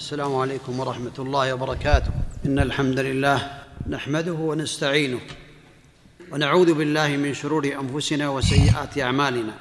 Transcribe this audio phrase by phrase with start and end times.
[0.00, 2.10] السلام عليكم ورحمة الله وبركاته.
[2.46, 3.38] إن الحمد لله
[3.88, 5.20] نحمده ونستعينه
[6.32, 9.52] ونعوذ بالله من شرور أنفسنا وسيئات أعمالنا.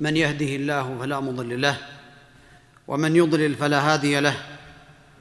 [0.00, 1.76] من يهده الله فلا مضل له
[2.88, 4.36] ومن يضلل فلا هادي له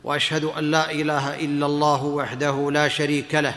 [0.04, 3.56] وأشهد أن لا إله إلا الله وحده لا شريك له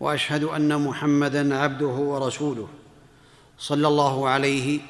[0.00, 2.68] وأشهد أن محمدا عبده ورسوله
[3.58, 4.80] صلى الله عليه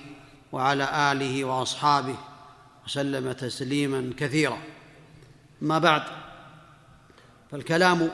[0.52, 2.16] وعلى آله وأصحابه
[2.86, 4.58] وسلم تسليما كثيرا.
[5.60, 6.02] ما بعد
[7.50, 8.10] فالكلام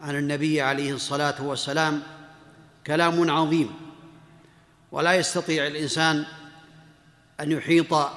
[0.00, 2.02] عن النبي عليه الصلاة والسلام
[2.86, 3.70] كلام عظيم
[4.92, 6.24] ولا يستطيع الإنسان
[7.40, 8.08] أن يحيط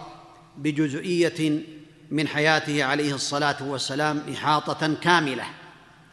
[0.57, 1.63] بجزئية
[2.11, 5.45] من حياته عليه الصلاة والسلام إحاطة كاملة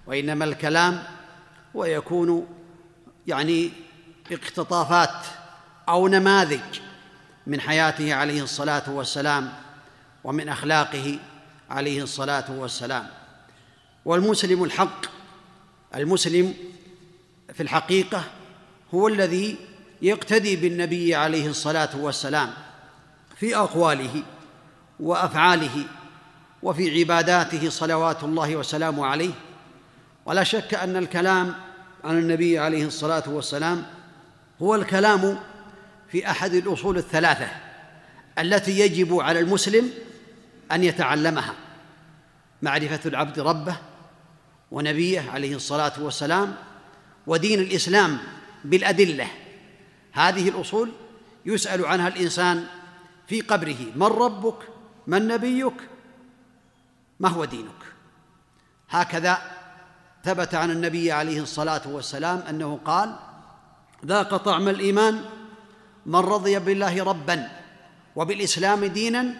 [0.07, 1.03] وإنما الكلام
[1.75, 2.47] ويكون
[3.27, 3.73] يعني
[4.33, 5.27] اقتطافات
[5.89, 6.81] أو نماذج
[7.47, 9.64] من حياته عليه الصلاة والسلام
[10.25, 11.19] ومن أخلاقه
[11.71, 13.07] عليه الصلاة والسلام.
[14.05, 15.07] والمسلم الحق
[15.95, 16.55] المسلم
[17.55, 18.25] في الحقيقة
[18.95, 19.57] هو الذي
[20.03, 22.51] يقتدي بالنبي عليه الصلاة والسلام
[23.37, 24.23] في أقواله
[25.01, 25.85] وأفعاله
[26.63, 29.35] وفي عباداته صلوات الله وسلامه عليه.
[30.27, 31.55] ولا شك أن الكلام
[32.05, 33.87] عن النبي عليه الصلاة والسلام
[34.63, 35.39] هو الكلام
[36.09, 37.49] في أحد الأصول الثلاثة
[38.39, 39.91] التي يجب على المسلم
[40.73, 41.55] أن يتعلمها.
[42.63, 43.77] معرفة العبد ربه
[44.71, 46.55] ونبيه عليه الصلاة والسلام
[47.27, 48.19] ودين الإسلام
[48.65, 49.27] بالأدلة.
[50.13, 50.93] هذه الأصول
[51.47, 52.67] يسأل عنها الإنسان
[53.27, 53.77] في قبره.
[53.97, 54.59] من ربك؟
[55.07, 55.89] من نبيك؟
[57.21, 57.85] ما هو دينك؟
[58.91, 59.39] هكذا
[60.25, 63.17] ثبت عن النبي عليه الصلاة والسلام أنه قال
[64.07, 65.25] ذاق طعم الإيمان
[66.07, 67.49] من رضي بالله ربا
[68.17, 69.35] وبالإسلام دينا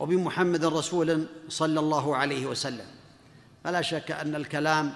[0.00, 2.86] وبمحمد رسولا صلى الله عليه وسلم.
[3.64, 4.92] فلا شك أن الكلام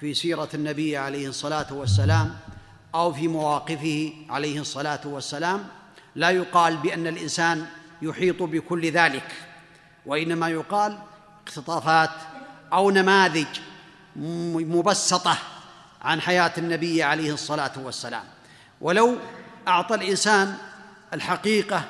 [0.00, 2.36] في سيرة النبي عليه الصلاة والسلام
[2.94, 5.66] أو في مواقفه عليه الصلاة والسلام
[6.14, 7.66] لا يقال بأن الإنسان
[8.02, 9.32] يحيط بكل ذلك
[10.06, 10.98] وإنما يقال
[11.46, 12.10] اقتطافات
[12.72, 13.46] أو نماذج
[14.16, 15.38] مبسطة
[16.02, 18.24] عن حياة النبي عليه الصلاة والسلام.
[18.80, 19.16] ولو
[19.68, 20.54] أعطى الإنسان
[21.14, 21.84] الحقيقة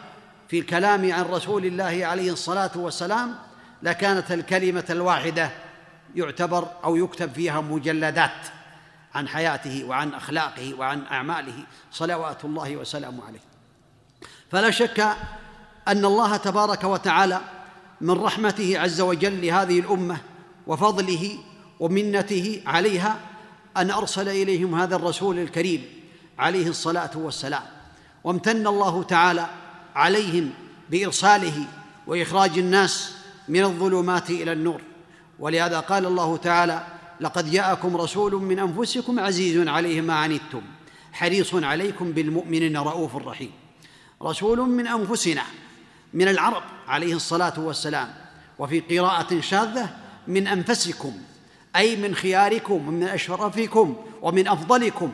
[0.48, 3.34] في الكلام عن رسول الله عليه الصلاة والسلام
[3.82, 5.50] لكانت الكلمة الواحدة
[6.14, 8.46] يعتبر أو يكتب فيها مجلدات
[9.14, 13.40] عن حياته وعن أخلاقه وعن أعماله صلوات الله وسلامه عليه.
[14.50, 15.00] فلا شك
[15.88, 17.40] أن الله تبارك وتعالى
[18.00, 20.16] من رحمته عز وجل لهذه الأمة
[20.66, 21.38] وفضله
[21.80, 23.16] ومنته عليها
[23.76, 25.86] أن أرسل إليهم هذا الرسول الكريم
[26.38, 27.62] عليه الصلاة والسلام.
[28.24, 29.46] وامتن الله تعالى
[29.98, 30.50] عليهم
[30.90, 31.64] بإرساله
[32.06, 33.12] وإخراج الناس
[33.48, 34.80] من الظلمات إلى النور.
[35.38, 36.86] ولهذا قال الله تعالى
[37.20, 40.62] لقد جاءكم رسول من أنفسكم عزيز عليه ما عنتم
[41.12, 43.50] حريص عليكم بالمؤمنين رؤوف رحيم.
[44.22, 45.42] رسول من أنفسنا
[46.14, 48.14] من العرب عليه الصلاة والسلام
[48.58, 49.96] وفي قراءة شاذة
[50.28, 51.12] من أنفسكم
[51.76, 55.12] أي من خياركم ومن أشرفكم ومن أفضلكم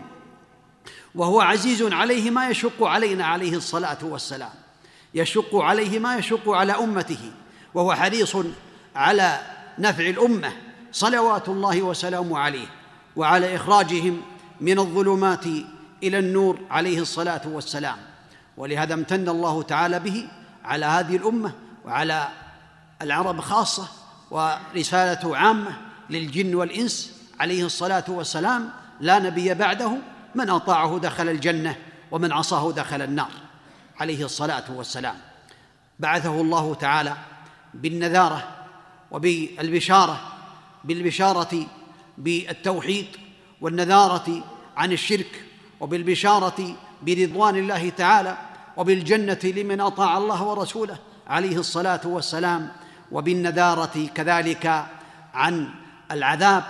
[1.15, 4.64] وهو عزيز عليه ما يشق علينا عليه الصلاة والسلام.
[5.15, 7.33] يشق عليه ما يشق على أمته
[7.75, 8.37] وهو حريص
[8.97, 9.41] على
[9.79, 10.53] نفع الأمة
[10.93, 12.67] صلوات الله وسلامه عليه
[13.17, 14.23] وعلى إخراجهم
[14.61, 15.47] من الظلمات
[16.03, 17.97] إلى النور عليه الصلاة والسلام.
[18.57, 20.29] ولهذا امتن الله تعالى به
[20.65, 21.53] على هذه الأمة
[21.85, 22.29] وعلى
[23.03, 23.89] العرب خاصة
[24.31, 25.77] ورسالته عامة
[26.11, 28.71] للجن والإنس عليه الصلاة والسلام.
[29.01, 29.99] لا نبي بعده
[30.35, 31.77] من أطاعه دخل الجنة
[32.11, 33.31] ومن عصاه دخل النار.
[34.01, 35.17] عليه الصلاة والسلام.
[35.99, 37.17] بعثه الله تعالى
[37.75, 38.49] بالنذارة
[39.11, 40.21] وبالبشارة
[40.85, 41.67] بالبشارة
[42.19, 43.07] بالتوحيد
[43.61, 44.45] والنذارة
[44.77, 45.43] عن الشرك
[45.81, 48.37] وبالبشارة برضوان الله تعالى
[48.77, 52.69] وبالجنة لمن أطاع الله ورسوله عليه الصلاة والسلام
[53.13, 54.87] وبالنذارة كذلك
[55.35, 55.69] عن
[56.11, 56.65] العذاب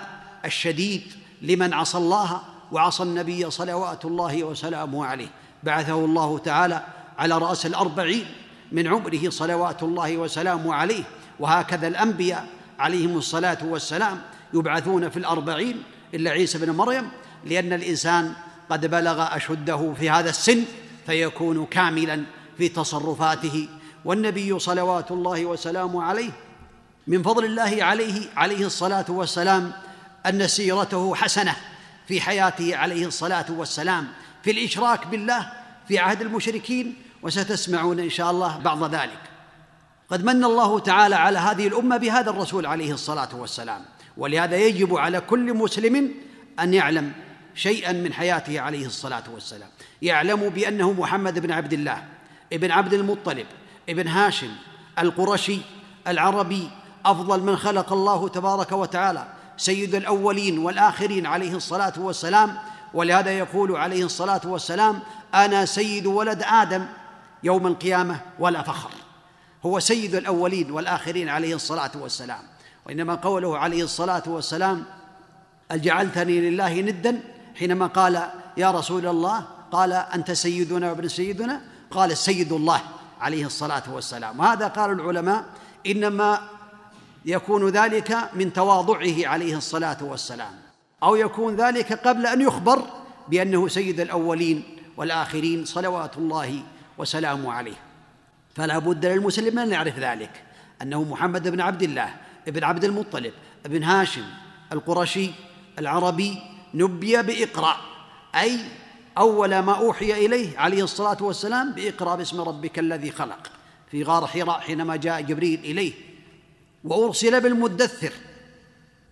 [0.45, 1.03] الشديد
[1.43, 2.41] لمن عصى الله
[2.73, 5.29] وعصى النبي صلوات الله وسلامه عليه.
[5.63, 6.85] بعثه الله تعالى
[7.19, 8.27] على رأس الأربعين
[8.73, 11.05] من عمره صلوات الله وسلامه عليه.
[11.41, 12.47] وهكذا الأنبياء
[12.79, 14.21] عليهم الصلاة والسلام
[14.55, 15.83] يبعثون في الأربعين
[16.15, 17.09] إلا عيسى بن مريم
[17.45, 18.33] لأن الإنسان
[18.71, 20.65] قد بلغ أشده في هذا السن
[21.07, 22.23] فيكون كاملا
[22.59, 23.69] في تصرفاته.
[24.05, 26.31] والنبي صلوات الله وسلامه عليه
[27.07, 29.73] من فضل الله عليه عليه الصلاة والسلام
[30.27, 31.57] أن سيرته حسنة
[32.09, 34.09] في حياته عليه الصلاة والسلام
[34.43, 35.53] في الإشراك بالله
[35.89, 36.95] في عهد المشركين
[37.25, 39.19] وستسمعون إن شاء الله بعض ذلك.
[40.11, 43.85] قد من الله تعالى على هذه الأمة بهذا الرسول عليه الصلاة والسلام.
[44.17, 46.11] ولهذا يجب على كل مسلم
[46.61, 47.13] أن يعلم
[47.55, 49.69] شيئا من حياته عليه الصلاة والسلام.
[50.03, 52.05] يعلم بأنه محمد بن عبد الله
[52.53, 53.47] ابن عبد المطلب
[53.89, 54.51] ابن هاشم
[54.99, 55.59] القرشي
[56.09, 56.71] العربي
[57.07, 59.27] أفضل من خلق الله تبارك وتعالى
[59.57, 62.57] سيد الأولين والآخرين عليه الصلاة والسلام.
[62.95, 65.01] ولهذا يقول عليه الصلاة والسلام
[65.35, 66.87] أنا سيد ولد آدم
[67.45, 68.91] يوم القيامة ولا فخر.
[69.67, 72.43] هو سيد الأولين والآخرين عليه الصلاة والسلام.
[72.87, 74.85] وإنما قوله عليه الصلاة والسلام
[75.71, 77.21] اجعلتني لله ندا؟
[77.55, 79.47] حينما قال يا رسول الله.
[79.73, 81.61] قال أنت سيدنا وابن سيدنا؟
[81.91, 82.81] قال سيد الله.
[83.21, 84.41] عليه الصلاة والسلام.
[84.41, 85.45] وهذا قال العلماء
[85.87, 86.39] إنما
[87.25, 90.53] يكون ذلك من تواضعه عليه الصلاة والسلام.
[91.03, 92.83] أو يكون ذلك قبل أن يخبر
[93.29, 94.63] بأنه سيد الأولين
[94.97, 96.63] والآخرين صلوات الله
[96.99, 97.77] وسلامه عليه.
[98.55, 100.43] فلا بد للمسلم أن يعرف ذلك
[100.83, 102.15] أنه محمد بن عبد الله
[102.49, 103.33] ابن عبد المطلب
[103.67, 104.25] ابن هاشم
[104.73, 105.31] القرشي
[105.79, 106.39] العربي
[106.75, 107.77] نبي بإقرأ
[108.35, 108.59] أي
[109.19, 113.51] أول ما أوحي إليه عليه الصلاة والسلام بإقرأ باسم ربك الذي خلق.
[113.91, 115.93] في غار حراء حينما جاء جبريل إليه
[116.85, 118.13] وأرسل بالمدثر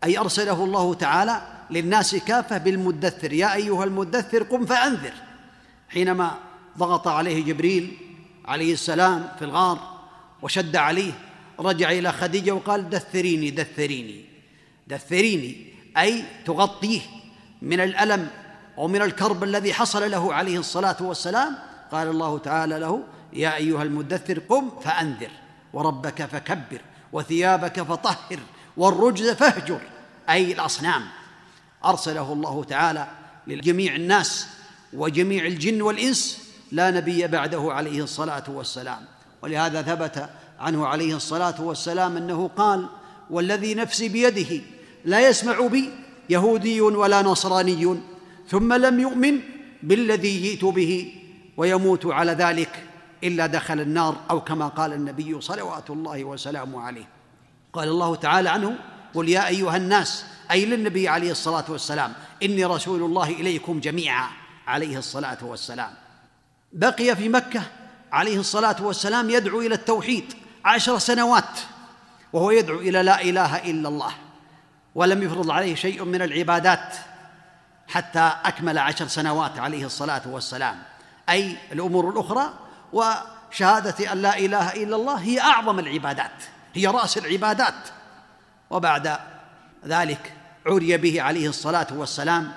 [0.05, 5.12] أي أرسله الله تعالى للناس كافة بالمدثر يا أيها المدثر قم فأنذر.
[5.88, 6.38] حينما
[6.79, 7.97] ضغط عليه جبريل
[8.45, 10.01] عليه السلام في الغار
[10.43, 11.13] وشد عليه
[11.61, 14.25] رجع إلى خديجة وقال دثريني دثريني
[14.87, 15.67] دثريني
[15.99, 17.01] أي تغطيه
[17.63, 18.31] من الألم
[18.77, 21.59] ومن الكرب الذي حصل له عليه الصلاة والسلام.
[21.93, 23.03] قال الله تعالى له
[23.33, 25.31] يا أيها المدثر قم فأنذر
[25.73, 26.81] وربك فكبر
[27.13, 28.39] وثيابك فطهر
[28.77, 29.81] والرجز فاهجر.
[30.31, 31.03] أي الأصنام.
[31.85, 33.09] أرسله الله تعالى
[33.47, 34.47] لجميع الناس
[34.93, 36.42] وجميع الجن والإنس
[36.73, 39.05] لا نبي بعده عليه الصلاة والسلام.
[39.43, 40.29] ولهذا ثبت
[40.61, 42.87] عنه عليه الصلاة والسلام أنه قال
[43.31, 44.65] والذي نفسي بيده
[45.05, 45.91] لا يسمع بي
[46.31, 48.01] يهودي ولا نصراني
[48.49, 49.41] ثم لم يؤمن
[49.83, 51.15] بالذي جئت به
[51.57, 52.85] ويموت على ذلك
[53.25, 57.09] إلا دخل النار أو كما قال النبي صلوات الله وسلامه عليه.
[57.73, 58.79] قال الله تعالى عنه
[59.15, 64.29] قل يا أيها الناس أي للنبي عليه الصلاة والسلام إني رسول الله إليكم جميعا
[64.67, 66.01] عليه الصلاة والسلام.
[66.73, 67.63] بقي في مكة
[68.13, 70.35] عليه الصلاة والسلام يدعو إلى التوحيد
[70.65, 71.59] عشر سنوات
[72.33, 74.13] وهو يدعو إلى لا إله إلا الله
[74.95, 76.95] ولم يفرض عليه شيء من العبادات
[77.89, 80.83] حتى أكمل عشر سنوات عليه الصلاة والسلام.
[81.29, 82.55] أي الأمور الأخرى
[82.93, 86.43] وشهادة أن لا إله إلا الله هي أعظم العبادات
[86.75, 87.89] هي رأس العبادات.
[88.71, 89.19] وبعد
[89.87, 90.33] ذلك
[90.67, 92.53] عري به عليه الصلاة والسلام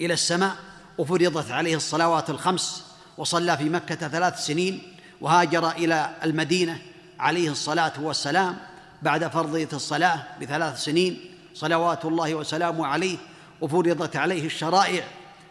[0.00, 0.56] إلى السماء
[0.98, 2.87] وفرضت عليه الصلوات الخمس
[3.18, 4.82] وصلى في مكة ثلاث سنين
[5.20, 6.78] وهاجر إلى المدينة
[7.20, 8.56] عليه الصلاة والسلام
[9.02, 11.20] بعد فرضية الصلاة بثلاث سنين
[11.54, 13.18] صلوات الله وسلامه عليه
[13.60, 15.04] وفرضت عليه الشرائع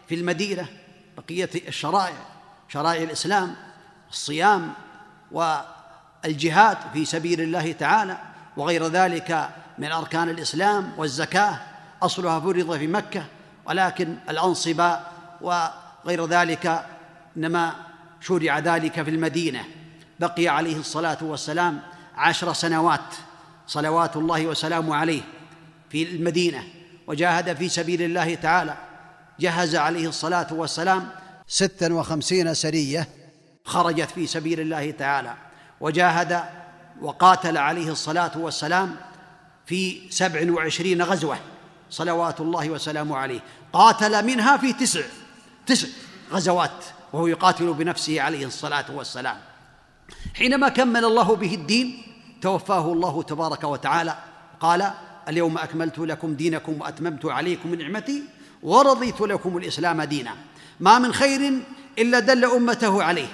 [0.08, 0.66] في المدينة
[1.16, 2.14] بقية الشرائع
[2.68, 3.54] شرائع الإسلام
[4.10, 4.72] الصيام
[5.32, 8.18] والجهاد في سبيل الله تعالى
[8.56, 9.48] وغير ذلك
[9.78, 11.58] من أركان الإسلام والزكاة
[12.02, 13.24] أصلها فرض في مكة
[13.66, 15.00] ولكن الانصبه
[15.40, 16.86] وغير ذلك
[17.38, 17.74] إنما
[18.20, 19.64] شرع ذلك في المدينة.
[20.20, 21.80] بقي عليه الصلاة والسلام
[22.16, 23.14] عشر سنوات
[23.66, 25.20] صلوات الله وسلامه عليه
[25.90, 26.64] في المدينة
[27.06, 28.76] وجاهد في سبيل الله تعالى.
[29.40, 31.08] جهز عليه الصلاة والسلام
[31.46, 33.08] ستا وخمسين سرية
[33.64, 35.34] خرجت في سبيل الله تعالى
[35.80, 36.42] وجاهد
[37.00, 38.96] وقاتل عليه الصلاة والسلام
[39.66, 41.38] في سبع وعشرين غزوة
[41.90, 43.40] صلوات الله وسلامه عليه.
[43.72, 45.00] قاتل منها في تسع
[45.66, 45.88] تسع
[46.32, 46.97] غزوات.
[47.12, 49.36] وهو يقاتل بنفسه عليه الصلاة والسلام.
[50.34, 52.02] حينما كمل الله به الدين
[52.40, 54.18] توفاه الله تبارك وتعالى
[54.60, 54.90] قال
[55.28, 58.22] اليوم أكملت لكم دينكم وأتممت عليكم نعمتي
[58.62, 60.34] ورضيت لكم الإسلام دينا.
[60.80, 61.52] ما من خير
[61.98, 63.28] إلا دل أمته عليه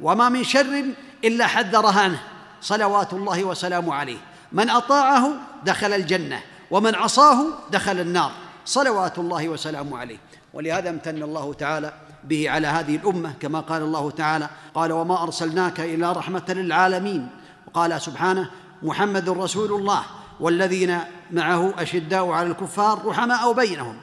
[0.00, 0.84] وما من شر
[1.24, 2.22] إلا حذرها عنه.
[2.60, 4.18] صلوات الله وسلامه عليه.
[4.52, 5.32] من أطاعه
[5.64, 8.32] دخل الجنة ومن عصاه دخل النار.
[8.64, 10.18] صلوات الله وسلامه عليه.
[10.54, 11.92] ولهذا امتن الله تعالى
[12.24, 17.28] به على هذه الأمة كما قال الله تعالى قال وما أرسلناك إلا رحمة للعالمين
[17.66, 18.50] وقال سبحانه
[18.82, 20.02] محمد رسول الله
[20.40, 20.98] والذين
[21.30, 23.96] معه أشداء على الكفار رحماء بينهم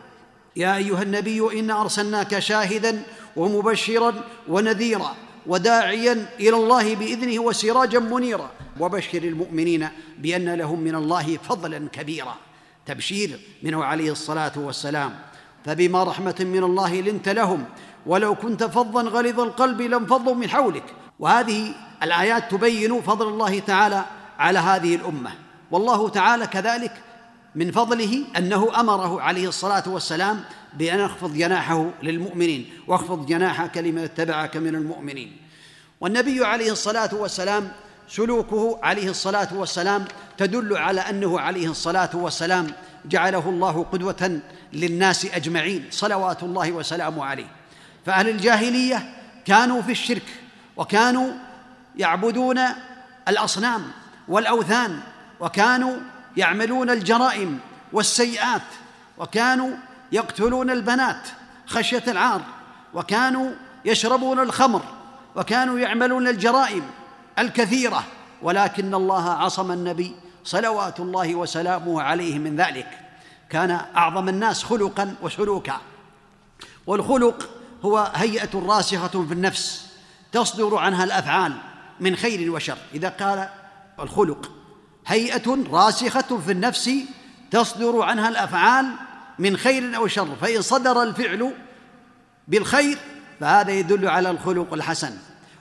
[0.55, 3.03] يا أيها النبي انا أرسلناك شاهدا
[3.35, 4.13] ومبشرا
[4.47, 5.15] ونذيرا
[5.47, 8.51] وداعيا إلى الله بإذنه وسراجا منيرا.
[8.79, 12.35] وبشر المؤمنين بأن لهم من الله فضلا كبيرا.
[12.85, 15.15] تبشير منه عليه الصلاة والسلام.
[15.65, 17.65] فبما رحمة من الله لنت لهم
[18.07, 20.83] ولو كنت فظا غليظ القلب لانفضوا من حولك.
[21.19, 21.71] وهذه
[22.03, 24.05] الآيات تبين فضل الله تعالى
[24.39, 25.31] على هذه الأمة.
[25.71, 26.91] والله تعالى كذلك
[27.55, 34.57] من فضله أنه أمره عليه الصلاة والسلام بأن يخفض جناحه للمؤمنين واخفض جناحك لمن اتبعك
[34.57, 35.37] من المؤمنين.
[36.01, 37.71] والنبي عليه الصلاة والسلام
[38.09, 40.05] سلوكه عليه الصلاة والسلام
[40.37, 42.67] تدل على أنه عليه الصلاة والسلام
[43.05, 44.39] جعله الله قدوة
[44.73, 47.56] للناس أجمعين صلوات الله وسلامه عليه.
[48.07, 49.13] فأهل الجاهلية
[49.45, 50.23] كانوا في الشرك
[50.77, 51.31] وكانوا
[51.95, 52.59] يعبدون
[53.27, 53.91] الأصنام
[54.27, 54.99] والأوثان
[55.39, 55.97] وكانوا
[56.37, 57.59] يعملون الجرائم
[57.93, 58.61] والسيئات
[59.17, 59.71] وكانوا
[60.11, 61.27] يقتلون البنات
[61.65, 62.41] خشية العار
[62.93, 63.51] وكانوا
[63.85, 64.81] يشربون الخمر
[65.35, 66.83] وكانوا يعملون الجرائم
[67.39, 68.03] الكثيرة
[68.41, 72.99] ولكن الله عصم النبي صلوات الله وسلامه عليه من ذلك.
[73.49, 75.77] كان أعظم الناس خلقا وسلوكا
[76.87, 79.87] والخلق هو هيئة راسخة في النفس
[80.31, 81.53] تصدر عنها الأفعال
[81.99, 82.77] من خير وشر.
[82.93, 83.49] إذا قال
[83.99, 84.51] الخلق
[85.07, 86.89] هيئة راسخة في النفس
[87.51, 88.85] تصدر عنها الأفعال
[89.39, 91.53] من خير أو شر فإن صدر الفعل
[92.47, 92.97] بالخير
[93.39, 95.17] فهذا يدل على الخلق الحسن.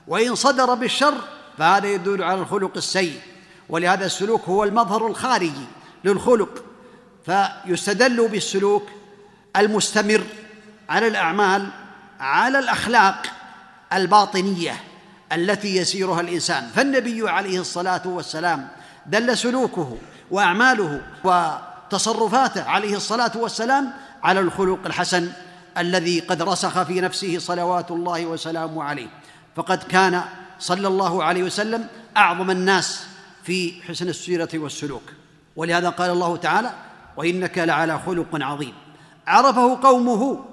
[0.09, 1.15] وإن صدر بالشر
[1.59, 3.21] فهذا يدل على الخلق السيء.
[3.69, 5.67] ولهذا السلوك هو المظهر الخارجي
[6.05, 6.65] للخلق.
[7.27, 8.89] فيستدل بالسلوك
[9.57, 10.23] المستمر
[10.89, 11.71] على الأعمال
[12.21, 13.23] على الأخلاق
[13.93, 14.81] الباطنية
[15.33, 16.67] التي يسيرها الإنسان.
[16.75, 18.69] فالنبي عليه الصلاة والسلام
[19.07, 19.97] دل سلوكه
[20.31, 23.93] وأعماله وتصرفاته عليه الصلاة والسلام
[24.23, 25.33] على الخلق الحسن
[25.79, 29.09] الذي قد رسخ في نفسه صلوات الله وسلامه عليه.
[29.57, 30.23] فقد كان
[30.59, 33.07] صلى الله عليه وسلم أعظم الناس
[33.45, 35.03] في حسن السيرة والسلوك.
[35.57, 36.73] ولهذا قال الله تعالى
[37.17, 38.75] وإنك لعلى خلق عظيم
[39.27, 40.45] عرفه قومه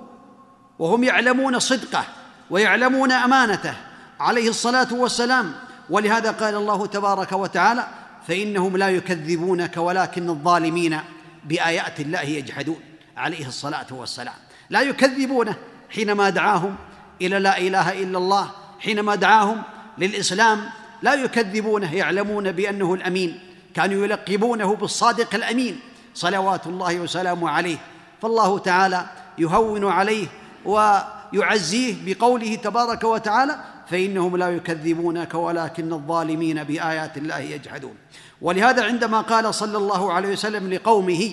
[0.83, 2.05] وهم يعلمون صدقه
[2.49, 3.73] ويعلمون امانته
[4.19, 5.53] عليه الصلاه والسلام.
[5.89, 7.87] ولهذا قال الله تبارك وتعالى
[8.27, 10.99] فانهم لا يكذبونك ولكن الظالمين
[11.43, 12.79] بآيات الله يجحدون
[13.17, 14.33] عليه الصلاه والسلام.
[14.69, 15.55] لا يكذبونه
[15.89, 16.75] حينما دعاهم
[17.21, 19.61] إلى لا اله الا الله حينما دعاهم
[19.97, 20.69] للاسلام.
[21.01, 23.39] لا يكذبونه يعلمون بانه الامين
[23.75, 25.79] كانوا يلقبونه بالصادق الامين
[26.13, 27.77] صلوات الله وسلامه عليه.
[28.21, 29.05] فالله تعالى
[29.37, 30.27] يهون عليه
[30.65, 37.95] ويعزيه بقوله تبارك وتعالى فإنهم لا يكذبونك ولكن الظالمين بآيات الله يجحدون.
[38.41, 41.31] ولهذا عندما قال صلى الله عليه وسلم لقومه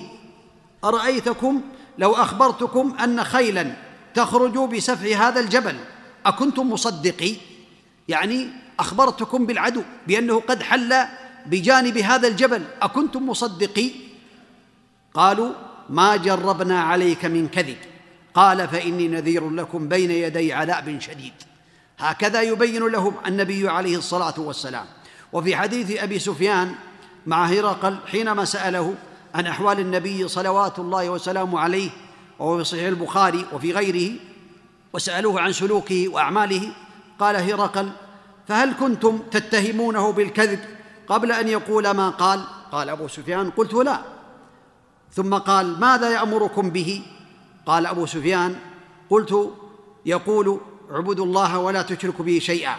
[0.85, 1.61] أرأيتكم
[1.99, 3.73] لو أخبرتكم أن خيلا
[4.15, 5.77] تخرج بسفح هذا الجبل
[6.27, 7.35] أكنتم مصدقي؟
[8.09, 10.95] يعني أخبرتكم بالعدو بأنه قد حل
[11.47, 13.91] بجانب هذا الجبل أكنتم مصدقي؟
[15.15, 15.53] قالوا
[15.91, 17.77] ما جربنا عليك من كذب.
[18.35, 21.33] قال فإني نذير لكم بين يدي عذاب شديد.
[21.99, 24.87] هكذا يبين لهم النبي عليه الصلاة والسلام.
[25.33, 26.75] وفي حديث أبي سفيان
[27.27, 28.95] مع هرقل حينما سأله
[29.35, 31.91] عن أحوال النبي صلوات الله وسلامه عليه
[32.39, 34.13] وهو في صحيح البخاري وفي غيره
[34.93, 36.73] وسألوه عن سلوكه وأعماله
[37.19, 37.91] قال هرقل
[38.49, 40.61] فهل كنتم تتهمونه بالكذب
[41.09, 44.01] قبل أن يقول ما قال؟ قال أبو سفيان قلت لا.
[45.13, 47.03] ثم قال ماذا يأمركم به؟
[47.71, 48.57] قال أبو سفيان
[49.11, 49.51] قلت
[50.07, 50.61] يقول
[50.91, 52.77] اعبدوا الله ولا تشركوا به شيئا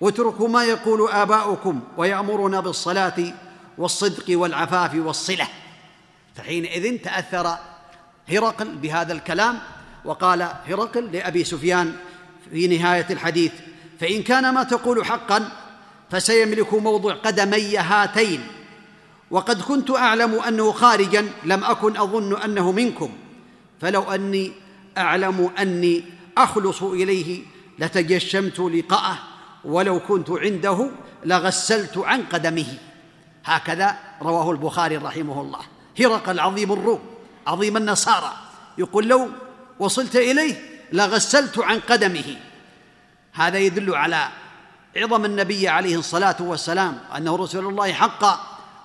[0.00, 3.34] واتركوا ما يقول آباؤكم ويأمرنا بالصلاة
[3.78, 5.48] والصدق والعفاف والصلة.
[6.34, 7.56] فحينئذ تأثر
[8.28, 9.58] هرقل بهذا الكلام
[10.04, 11.96] وقال هرقل لأبي سفيان
[12.50, 13.52] في نهاية الحديث
[14.00, 15.48] فإن كان ما تقول حقا
[16.10, 18.46] فسيملك موضع قدمي هاتين
[19.30, 23.21] وقد كنت أعلم أنه خارجا لم أكن أظن أنه منكم.
[23.82, 24.52] فلو أني
[24.98, 26.04] أعلم أني
[26.38, 27.42] أخلص إليه
[27.78, 29.18] لتجشمت لقاءه
[29.64, 30.90] ولو كنت عنده
[31.24, 32.66] لغسلت عن قدمه.
[33.44, 35.60] هكذا رواه البخاري رحمه الله.
[36.00, 37.00] هرقل عظيم الروم
[37.46, 38.32] عظيم النصارى.
[38.78, 39.28] يقول لو
[39.78, 40.54] وصلت إليه
[40.92, 42.36] لغسلت عن قدمه.
[43.32, 44.28] هذا يدل على
[44.96, 48.40] عظم النبي عليه الصلاة والسلام أنه رسول الله حقا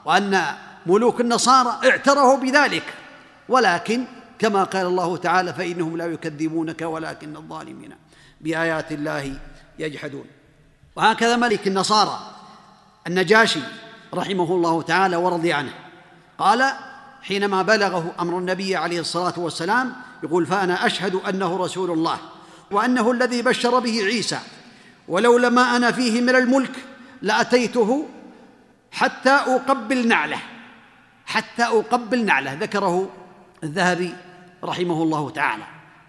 [0.06, 0.44] وأن
[0.86, 2.94] ملوك النصارى اعترفوا بذلك.
[3.50, 4.06] ولكن
[4.39, 7.91] كما قال الله تعالى فإنهم لا يكذبونك ولكن الظالمين
[8.41, 9.39] بآيات الله
[9.79, 10.25] يجحدون.
[10.96, 12.20] وهكذا ملك النصارى
[13.08, 13.60] النجاشي
[14.13, 15.74] رحمه الله تعالى ورضي عنه.
[16.38, 16.72] قال
[17.22, 22.20] حينما بلغه أمر النبي عليه الصلاة والسلام يقول فأنا أشهد أنه رسول الله
[22.72, 24.39] وأنه الذي بشر به عيسى
[25.08, 26.72] ولولا ما أنا فيه من الملك
[27.22, 28.06] لأتيته
[28.91, 30.39] حتى أقبل نعله
[31.25, 32.53] حتى أقبل نعله.
[32.53, 33.10] ذكره
[33.63, 34.13] الذهبي
[34.64, 35.64] رحمه الله تعالى.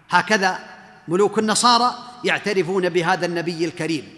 [0.09, 0.59] هكذا
[1.07, 4.13] ملوك النصارى يعترفون بهذا النبي الكريم.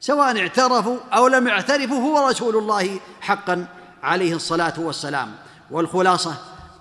[0.00, 3.66] سواء اعترفوا أو لم يعترفوا هو رسول الله حقا
[4.02, 5.34] عليه الصلاة والسلام.
[5.70, 6.34] والخلاصة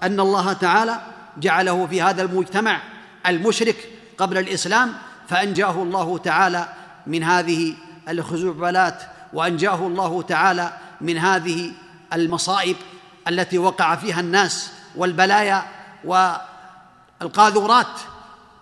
[0.04, 1.02] أن الله تعالى
[1.38, 2.82] جعله في هذا المجتمع
[3.28, 4.94] المشرك قبل الإسلام
[5.28, 6.68] فأنجاه الله تعالى
[7.08, 7.74] من هذه
[8.10, 11.72] الخزعبلات وأنجاه الله تعالى من هذه
[12.14, 12.76] المصائب
[13.28, 15.64] التي وقع فيها الناس والبلايا
[17.22, 18.00] والقاذورات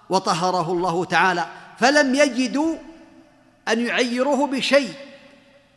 [0.10, 1.46] وطهره الله تعالى
[1.80, 2.78] فلم يجدوا
[3.68, 4.94] أن يعيروه بشيء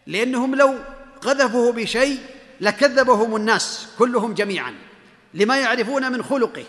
[0.07, 0.79] لأنهم لو
[1.21, 2.21] قذفوه بشيء
[2.61, 4.75] لكذبهم الناس كلهم جميعا
[5.35, 6.65] لما يعرفون من خلقه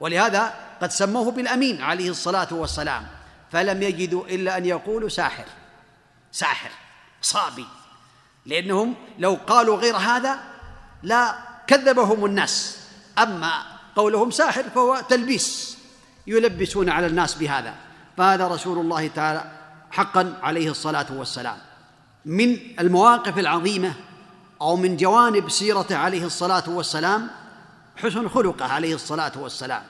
[0.00, 3.06] ولهذا قد سموه بالأمين عليه الصلاة والسلام
[3.52, 5.44] فلم يجدوا إلا أن يقولوا ساحر
[6.32, 6.70] ساحر
[7.22, 7.66] صابي
[8.46, 10.38] لأنهم لو قالوا غير هذا
[11.02, 11.34] لا
[11.66, 12.78] كذبهم الناس.
[13.18, 15.78] أما قولهم ساحر فهو تلبيس
[16.26, 17.74] يلبسون على الناس بهذا.
[18.16, 19.44] فهذا رسول الله تعالى
[19.90, 21.56] حقا عليه الصلاة والسلام.
[22.24, 23.94] من المواقف العظيمة
[24.60, 27.30] أو من جوانب سيرته عليه الصلاة والسلام
[27.96, 29.82] حسن خلقه عليه الصلاة والسلام.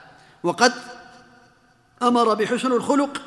[0.43, 0.73] وقد
[2.01, 3.21] أمر بحسن الخلق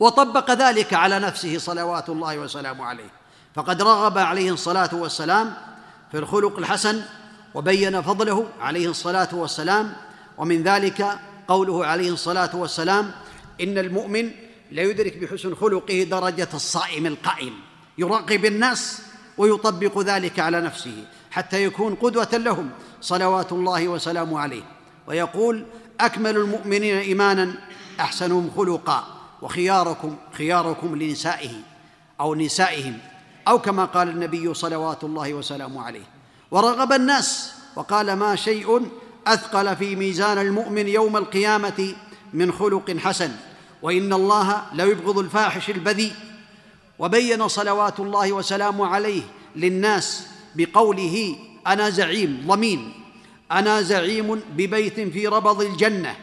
[0.00, 3.10] وطبق ذلك على نفسه صلوات الله وسلامه عليه.
[3.54, 5.54] فقد رغب عليه الصلاة والسلام
[6.10, 7.02] في الخلق الحسن
[7.54, 9.92] وبين فضله عليه الصلاة والسلام
[10.38, 13.10] ومن ذلك قوله عليه الصلاة والسلام
[13.60, 14.30] إن المؤمن
[14.70, 17.52] ليدرك بحسن خلقه درجة الصائم القائم
[17.98, 19.02] يراقب الناس
[19.38, 24.62] ويطبق ذلك على نفسه حتى يكون قدوة لهم صلوات الله وسلامه عليه.
[25.06, 25.64] ويقول
[26.00, 27.54] أكمل المؤمنين إيمانا
[28.00, 29.04] أحسنهم خلقا
[29.42, 31.50] وخياركم خياركم لنسائه
[32.20, 32.98] أو نسائهم
[33.48, 36.19] أو كما قال النبي صلوات الله وسلامه عليه.
[36.50, 38.90] ورغب الناس وقال ما شيء
[39.26, 41.94] أثقل في ميزان المؤمن يوم القيامة
[42.32, 43.30] من خلق حسن.
[43.82, 46.12] وإن الله ليبغض الفاحش البذيء.
[46.98, 49.22] وبين صلوات الله وسلامه عليه
[49.56, 52.92] للناس بقوله أنا زعيم ضمين.
[53.52, 56.16] أنا زعيم ببيت في ربض الجنة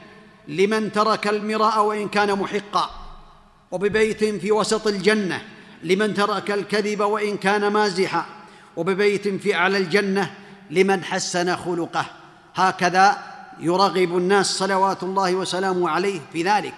[0.48, 2.90] لمن ترك المراء وإن كان محقا.
[3.72, 5.42] وببيت في وسط الجنة
[5.84, 8.37] لمن ترك الكذب وإن كان مازحا.
[8.78, 10.32] وببيت في أعلى الجنة
[10.70, 12.06] لمن حسن خلقه.
[12.56, 13.18] هكذا
[13.60, 16.74] يرغب الناس صلوات الله وسلامه عليه في ذلك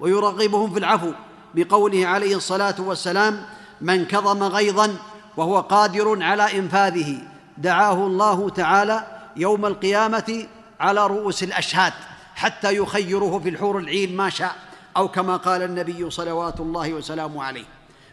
[0.00, 1.12] ويرغبهم في العفو
[1.54, 3.42] بقوله عليه الصلاة والسلام
[3.80, 4.96] من كظم غيظا
[5.36, 7.18] وهو قادر على إنفاذه.
[7.58, 10.46] دعاه الله تعالى يوم القيامة
[10.80, 11.92] على رؤوس الأشهاد
[12.34, 14.56] حتى يخيره في الحور العين ما شاء
[14.96, 17.64] أو كما قال النبي صلوات الله وسلامه عليه.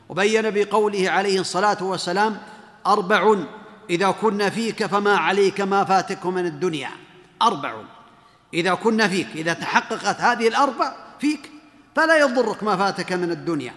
[0.10, 2.38] وبين بقوله عليه الصلاة والسلام
[2.88, 3.36] أربع
[3.90, 6.90] إذا كن فيك فما عليك ما فاتك من الدنيا.
[7.42, 7.82] أربع
[8.54, 11.52] إذا كن فيك إذا تحققت هذه الأربع فيك.
[11.96, 13.74] فلا يضرك ما فاتك من الدنيا.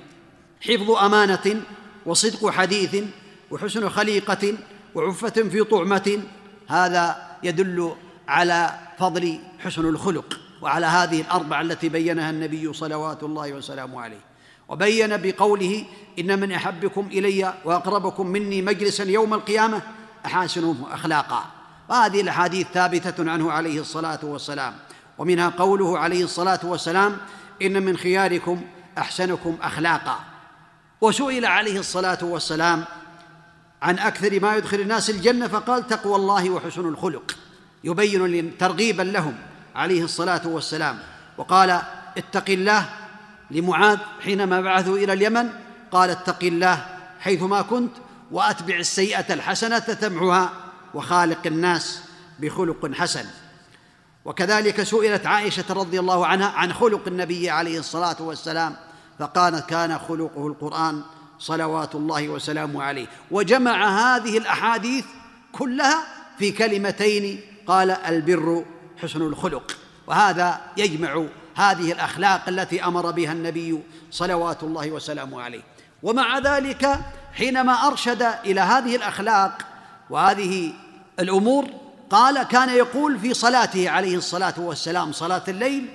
[0.61, 1.63] حفظ أمانة
[2.07, 3.05] وصدق حديث
[3.51, 4.55] وحسن خليقة
[4.95, 6.23] وعفة في طعمة
[6.69, 7.95] هذا يدل
[8.29, 14.21] على فضل حسن الخلق وعلى هذه الأربع التي بينها النبي صلوات الله وسلامه عليه.
[14.69, 15.85] وبين بقوله
[16.21, 19.83] إن من أحبكم إلي وأقربكم مني مجلسا يوم القيامة
[20.27, 21.45] احاسنهم أخلاقا.
[21.89, 24.75] وهذه الأحاديث ثابتة عنه عليه الصلاة والسلام.
[25.19, 27.17] ومنها قوله عليه الصلاة والسلام
[27.63, 28.63] إن من خياركم
[28.99, 30.21] أحسنكم أخلاقا.
[31.01, 32.85] وسئل عليه الصلاة والسلام
[33.83, 37.37] عن أكثر ما يدخل الناس الجنة فقال تقوى الله وحسن الخلق.
[37.85, 39.35] يبين ترغيبا لهم
[39.75, 40.99] عليه الصلاة والسلام.
[41.39, 41.83] وقال
[42.17, 42.89] اتق الله
[43.51, 45.49] لمعاذ حينما بعثه إلى اليمن.
[45.93, 46.87] قال اتق الله
[47.21, 47.93] حيثما كنت
[48.31, 50.53] وأتبع السيئة الحسنة تمعها
[50.95, 52.03] وخالق الناس
[52.39, 53.25] بخلق حسن.
[54.25, 58.77] وكذلك سئلت عائشة رضي الله عنها عن خلق النبي عليه الصلاة والسلام
[59.19, 61.03] فقالت كان خلقه القرآن
[61.39, 63.07] صلوات الله وسلامه عليه.
[63.31, 65.05] وجمع هذه الأحاديث
[65.53, 66.07] كلها
[66.39, 68.65] في كلمتين قال البر
[69.03, 69.77] حسن الخلق.
[70.07, 71.25] وهذا يجمع
[71.55, 75.63] هذه الأخلاق التي أمر بها النبي صلوات الله وسلامه عليه.
[76.03, 77.01] ومع ذلك
[77.33, 79.63] حينما أرشد إلى هذه الأخلاق
[80.11, 80.73] وهذه
[81.21, 81.67] الأمور
[82.11, 85.89] قال كان يقول في صلاته عليه الصلاة والسلام صلاة الليل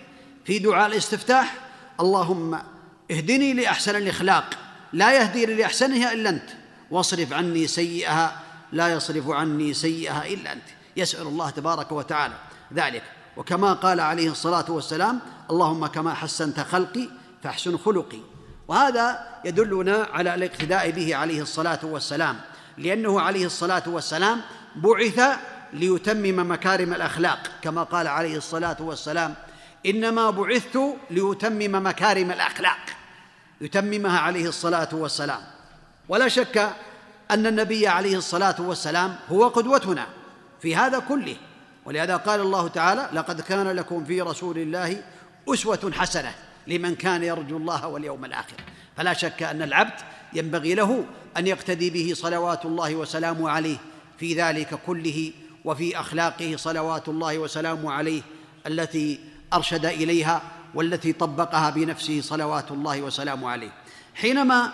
[0.46, 1.56] في دعاء الاستفتاح
[2.00, 2.60] اللهم
[3.12, 4.46] اهدني لأحسن الإخلاق
[4.94, 6.50] لا يهدي لأحسنها إلا أنت
[6.92, 8.40] واصرف عني سيئها
[8.72, 10.64] لا يصرف عني سيئها إلا أنت.
[10.98, 12.34] يسأل الله تبارك وتعالى
[12.74, 13.04] ذلك.
[13.38, 15.20] وكما قال عليه الصلاة والسلام
[15.52, 17.08] اللهم كما حسنت خلقي
[17.44, 18.20] فاحسن خلقي.
[18.68, 22.38] وهذا يدلنا على الاقتداء به عليه الصلاة والسلام
[22.78, 24.42] لأنه عليه الصلاة والسلام
[24.76, 25.22] بعث
[25.74, 29.36] ليتمم مكارم الأخلاق كما قال عليه الصلاة والسلام
[29.86, 32.78] إنما بعثت ليتمم مكارم الأخلاق
[33.62, 35.42] يتممها عليه الصلاة والسلام.
[36.10, 36.70] ولا شك
[37.32, 40.06] أن النبي عليه الصلاة والسلام هو قدوتنا
[40.62, 41.36] في هذا كله
[41.86, 45.04] ولهذا قال الله تعالى لقد كان لكم في رسول الله
[45.50, 46.34] أسوة حسنة
[46.68, 48.56] لمن كان يرجو الله واليوم الآخر.
[48.98, 50.00] فلا شك أن العبد
[50.34, 51.06] ينبغي له
[51.38, 53.78] أن يقتدي به صلوات الله وسلامه عليه
[54.20, 55.32] في ذلك كله
[55.66, 58.22] وفي أخلاقه صلوات الله وسلامه عليه
[58.68, 59.20] التي
[59.54, 60.42] أرشد إليها
[60.74, 63.72] والتي طبقها بنفسه صلوات الله وسلامه عليه.
[64.16, 64.74] حينما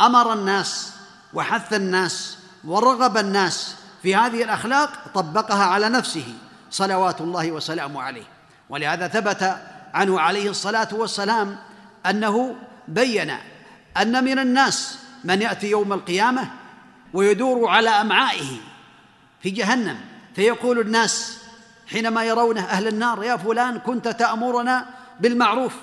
[0.00, 0.92] أمر الناس
[1.34, 6.34] وحث الناس ورغب الناس في هذه الأخلاق طبقها على نفسه
[6.70, 8.26] صلوات الله وسلامه عليه.
[8.68, 9.56] ولهذا ثبت
[9.96, 11.56] عنه عليه الصلاة والسلام
[12.10, 12.54] أنه
[12.88, 13.32] بين
[13.96, 16.50] أن من الناس من يأتي يوم القيامة
[17.14, 18.56] ويدور على أمعائه
[19.42, 19.96] في جهنم
[20.34, 21.38] فيقول الناس
[21.86, 24.86] حينما يرونه أهل النار يا فلان كنت تأمرنا
[25.20, 25.74] بالمعروف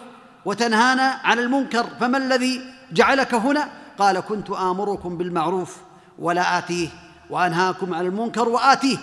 [0.45, 5.77] وتنهانا عن المنكر فما الذي جعلك هنا؟ قال كنت آمركم بالمعروف
[6.19, 6.87] ولا آتيه
[7.29, 8.97] وأنهاكم عن المنكر وآتيه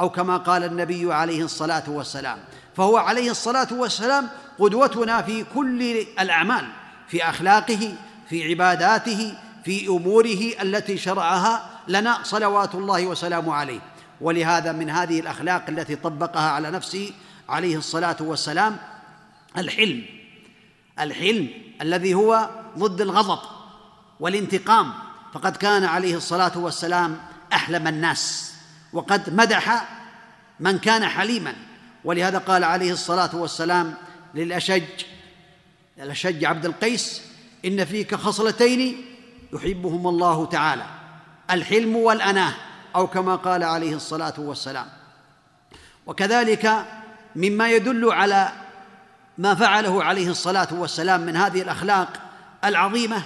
[0.00, 2.38] أو كما قال النبي عليه الصلاة والسلام.
[2.76, 5.82] فهو عليه الصلاة والسلام قدوتنا في كل
[6.20, 6.66] الأعمال
[7.08, 7.94] في أخلاقه
[8.28, 9.34] في عباداته
[9.64, 13.80] في أموره التي شرعها لنا صلوات الله وسلامه عليه.
[14.20, 17.12] ولهذا من هذه الأخلاق التي طبقها على نفسه
[17.48, 18.76] عليه الصلاة والسلام
[19.58, 20.02] الحلم
[21.00, 21.48] الحلم
[21.80, 23.38] الذي هو ضد الغضب
[24.20, 24.92] والانتقام.
[25.34, 27.18] فقد كان عليه الصلاة والسلام
[27.52, 28.54] أحلم الناس
[28.92, 29.88] وقد مدح
[30.60, 31.54] من كان حليما.
[32.04, 33.94] ولهذا قال عليه الصلاة والسلام
[34.34, 34.82] للأشج
[35.98, 37.22] الاشج عبد القيس
[37.64, 39.04] إن فيك خصلتين
[39.52, 40.84] يحبهما الله تعالى
[41.50, 42.54] الحلم والأناة
[42.96, 44.86] أو كما قال عليه الصلاة والسلام.
[46.06, 46.84] وكذلك
[47.36, 48.52] مما يدل على
[49.38, 52.08] ما فعله عليه الصلاة والسلام من هذه الأخلاق
[52.64, 53.22] العظيمة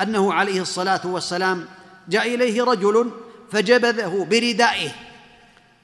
[0.00, 1.66] أنه عليه الصلاة والسلام
[2.08, 3.10] جاء إليه رجل
[3.52, 4.90] فجبذه بردائه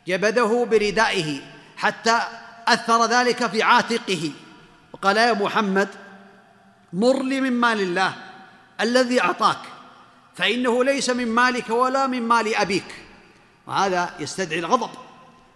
[0.06, 1.40] جبذه بردائه.
[1.80, 2.20] حتى
[2.68, 4.32] أثر ذلك في عاتقه.
[4.92, 5.88] وقال يا محمد
[6.92, 8.14] مر لي من مال الله
[8.80, 9.58] الذي أعطاك
[10.34, 12.94] فإنه ليس من مالك ولا من مال أبيك.
[13.66, 14.90] وهذا يستدعي الغضب.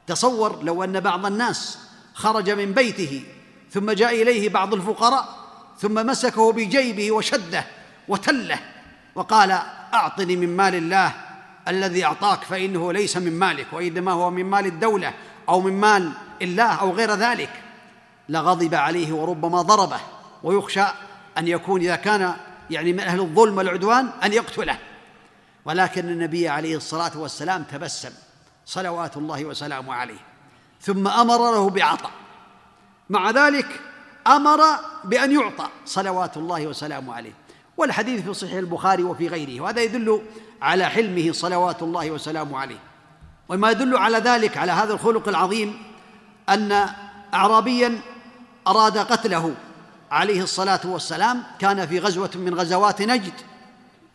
[0.06, 1.78] تصور لو أن بعض الناس
[2.14, 3.22] خرج من بيته
[3.70, 5.44] ثم جاء إليه بعض الفقراء
[5.78, 7.64] ثم مسكه بجيبه وشده
[8.08, 8.58] وتله
[9.14, 9.50] وقال
[9.94, 11.12] أعطني من مال الله
[11.68, 15.14] الذي أعطاك فإنه ليس من مالك وإنما هو من مال الدولة
[15.48, 17.50] أو من مال الله أو غير ذلك
[18.28, 20.00] لغضب عليه وربما ضربه
[20.42, 20.84] ويخشى
[21.38, 22.34] أن يكون إذا كان
[22.70, 24.78] يعني من أهل الظلم والعدوان أن يقتله.
[25.64, 28.10] ولكن النبي عليه الصلاة والسلام تبسم
[28.66, 30.18] صلوات الله وسلامه عليه
[30.80, 32.10] ثم أمر له بعطاء.
[33.10, 33.80] مع ذلك
[34.26, 34.60] أمر
[35.04, 37.32] بأن يعطى صلوات الله وسلامه عليه.
[37.76, 40.22] والحديث في صحيح البخاري وفي غيره وهذا يدل
[40.62, 42.78] على حلمه صلوات الله وسلامه عليه.
[43.48, 45.82] وما يدل على ذلك على هذا الخلق العظيم
[46.48, 46.88] أن
[47.34, 48.00] اعرابيا
[48.66, 49.54] أراد قتله
[50.10, 51.42] عليه الصلاة والسلام.
[51.58, 53.32] كان في غزوة من غزوات نجد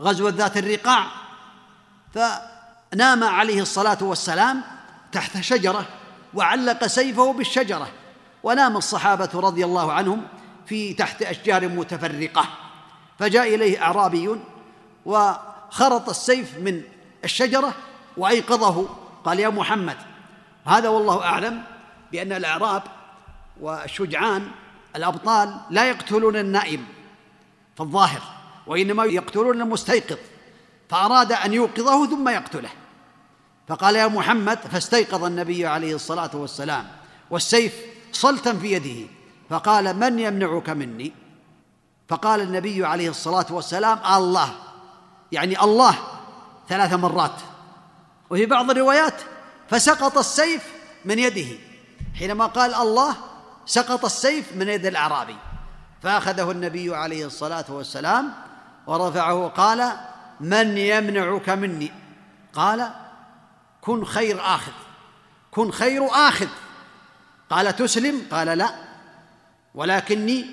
[0.01, 1.07] غزوة ذات الرقاع
[2.13, 4.61] فنام عليه الصلاة والسلام
[5.11, 5.85] تحت شجرة
[6.33, 7.87] وعلق سيفه بالشجرة
[8.43, 10.21] ونام الصحابة رضي الله عنهم
[10.65, 12.45] في تحت أشجار متفرقة.
[13.19, 14.35] فجاء إليه اعرابي
[15.05, 16.81] وخرط السيف من
[17.23, 17.73] الشجرة
[18.17, 18.89] وأيقظه
[19.25, 19.97] قال يا محمد
[20.65, 21.63] هذا والله أعلم
[22.11, 22.83] بأن الأعراب
[23.61, 24.51] والشجعان
[24.95, 26.85] الأبطال لا يقتلون النائم
[27.75, 28.21] في الظاهر
[28.67, 30.17] وإنما يقتلون المستيقظ
[30.89, 32.69] فأراد أن يوقظه ثم يقتله.
[33.67, 36.87] فقال يا محمد فاستيقظ النبي عليه الصلاة والسلام
[37.29, 37.73] والسيف
[38.11, 39.07] صلتا في يده
[39.49, 41.13] فقال من يمنعك مني؟
[42.07, 44.55] فقال النبي عليه الصلاة والسلام الله
[45.31, 45.95] يعني الله
[46.69, 47.41] ثلاث مرات.
[48.29, 49.21] وفي بعض الروايات
[49.69, 50.63] فسقط السيف
[51.05, 51.57] من يده.
[52.19, 53.15] حينما قال الله
[53.65, 55.35] سقط السيف من يد الأعرابي.
[56.03, 58.33] فأخذه النبي عليه الصلاة والسلام
[58.87, 59.91] ورفعه قال
[60.39, 61.91] من يمنعك مني؟
[62.53, 62.91] قال
[63.81, 64.71] كن خير آخذ
[65.51, 66.47] كن خير آخذ.
[67.49, 68.75] قال تسلم؟ قال لا
[69.75, 70.45] ولكني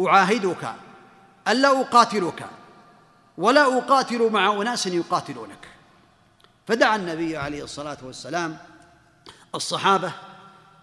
[0.00, 0.74] أعاهدك
[1.48, 2.46] ألا أقاتلك
[3.38, 5.73] ولا أقاتل مع أناس يقاتلونك.
[6.66, 8.56] فدعا النبي عليه الصلاة والسلام
[9.54, 10.12] الصحابة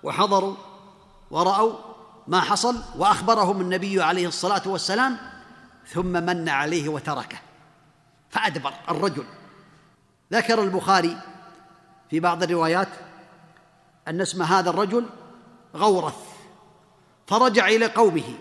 [0.03, 0.55] وحضروا
[1.31, 1.73] ورأوا
[2.27, 5.17] ما حصل وأخبرهم النبي عليه الصلاة والسلام
[5.87, 7.37] ثم من عليه وتركه
[8.29, 9.25] فأدبر الرجل.
[10.33, 11.17] ذكر البخاري
[12.09, 12.87] في بعض الروايات
[14.07, 15.05] أن اسم هذا الرجل
[15.75, 16.15] غورث
[17.27, 18.37] فرجع إلى قومه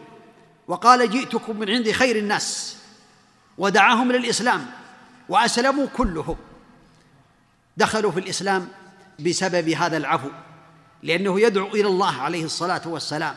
[0.69, 2.77] وقال جئتكم من عند خير الناس
[3.59, 4.67] ودعاهم للإسلام
[5.29, 6.37] وأسلموا كلهم.
[7.77, 8.69] دخلوا في الإسلام
[9.21, 10.29] بسبب هذا العفو
[11.03, 13.35] لأنه يدعو إلى الله عليه الصلاة والسلام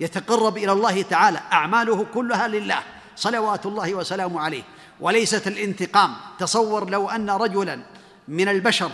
[0.00, 2.82] يتقرب إلى الله تعالى أعماله كلها لله
[3.16, 4.62] صلوات الله وسلامه عليه.
[5.00, 7.82] وليست الانتقام تصور لو أن رجلا
[8.28, 8.90] من البشر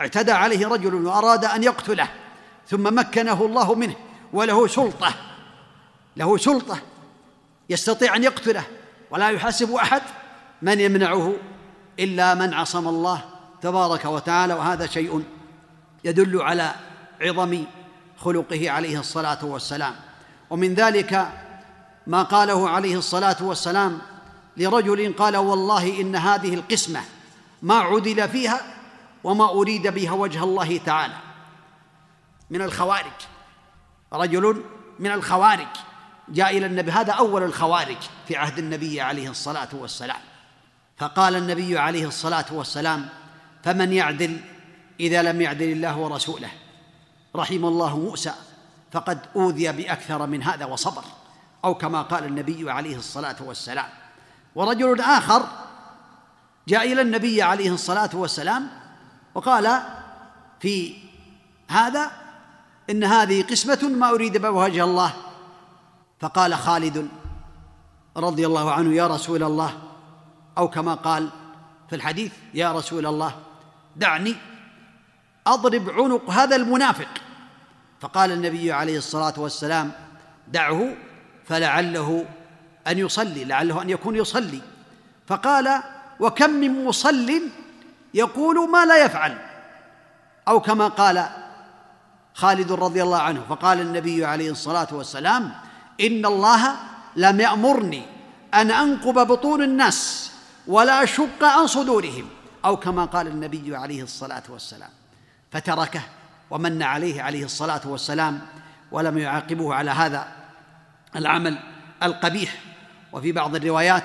[0.00, 2.08] اعتدى عليه رجل وأراد أن يقتله
[2.68, 3.94] ثم مكنه الله منه
[4.32, 5.14] وله سلطة
[6.16, 6.78] له سلطة
[7.70, 8.64] يستطيع أن يقتله
[9.10, 10.02] ولا يحاسب أحد
[10.62, 11.34] من يمنعه
[11.98, 13.24] إلا من عصم الله
[13.62, 15.24] تبارك وتعالى وهذا شيء
[16.04, 16.74] يدل على
[17.20, 17.64] عظم
[18.18, 19.94] خلقه عليه الصلاة والسلام.
[20.50, 21.28] ومن ذلك
[22.06, 23.98] ما قاله عليه الصلاة والسلام
[24.56, 27.00] لرجل قال والله إن هذه القسمة
[27.62, 28.60] ما عدل فيها
[29.24, 31.16] وما أريد بها وجه الله تعالى.
[32.50, 33.12] من الخوارج
[34.12, 34.64] رجل
[34.98, 35.68] من الخوارج
[36.28, 37.96] جاء إلى النبي هذا أول الخوارج
[38.28, 40.20] في عهد النبي عليه الصلاة والسلام.
[40.98, 43.08] فقال النبي عليه الصلاة والسلام
[43.62, 44.40] فمن يعدل
[45.00, 46.50] إذا لم يعدل الله ورسوله؟
[47.36, 48.32] رحم الله موسى
[48.92, 51.04] فقد أوذي بأكثر من هذا وصبر
[51.64, 53.88] أو كما قال النبي عليه الصلاة والسلام.
[54.54, 55.46] ورجل آخر
[56.68, 58.68] جاء إلى النبي عليه الصلاة والسلام
[59.34, 59.82] وقال
[60.60, 60.96] في
[61.68, 62.10] هذا
[62.90, 65.12] إن هذه قسمة ما أريد بوجه الله.
[66.20, 67.08] فقال خالد
[68.16, 69.78] رضي الله عنه يا رسول الله
[70.58, 71.30] أو كما قال
[71.88, 73.34] في الحديث يا رسول الله.
[73.96, 74.36] دعني
[75.46, 77.08] أضرب عنق هذا المنافق.
[78.00, 79.92] فقال النبي عليه الصلاة والسلام
[80.48, 80.94] دعه
[81.44, 82.26] فلعله
[82.86, 84.60] أن يصلي لعله أن يكون يصلي.
[85.26, 85.82] فقال
[86.20, 87.42] وكم من مصل
[88.14, 89.38] يقول ما لا يفعل.
[90.48, 91.28] أو كما قال
[92.34, 95.52] خالد رضي الله عنه فقال النبي عليه الصلاة والسلام
[96.00, 96.76] إن الله
[97.16, 98.02] لم يأمرني
[98.54, 100.30] أن أنقب بطون الناس
[100.66, 102.28] ولا أشق عن صدورهم.
[102.64, 104.90] أو كما قال النبي عليه الصلاة والسلام
[105.52, 106.02] فتركه
[106.50, 108.40] ومن عليه عليه الصلاة والسلام
[108.92, 110.28] ولم يعاقبه على هذا
[111.16, 111.58] العمل
[112.02, 112.54] القبيح.
[113.12, 114.04] وفي بعض الروايات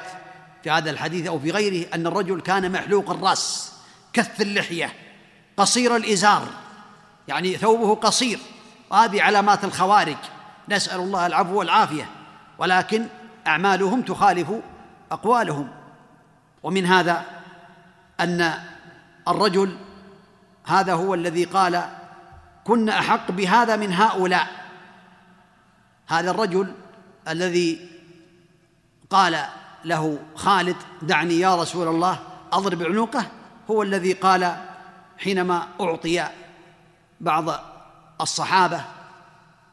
[0.63, 3.73] في هذا الحديث أو في غيره أن الرجل كان محلوق الرأس
[4.13, 4.93] كث اللحية
[5.57, 6.47] قصير الإزار
[7.27, 8.39] يعني ثوبه قصير
[8.91, 10.17] وهذه علامات الخوارج.
[10.69, 12.09] نسأل الله العفو والعافية
[12.57, 13.07] ولكن
[13.47, 14.51] أعمالهم تخالف
[15.11, 15.67] أقوالهم.
[16.63, 17.34] ومن هذا
[18.19, 18.53] أن
[19.27, 19.77] الرجل
[20.65, 21.89] هذا هو الذي قال
[22.63, 24.47] كنا أحق بهذا من هؤلاء.
[26.07, 26.73] هذا الرجل
[27.27, 27.89] الذي
[29.09, 29.45] قال
[29.85, 32.19] له خالد دعني يا رسول الله
[32.53, 33.25] أضرب عنقه
[33.71, 34.55] هو الذي قال
[35.17, 36.27] حينما أعطي
[37.21, 37.45] بعض
[38.21, 38.81] الصحابة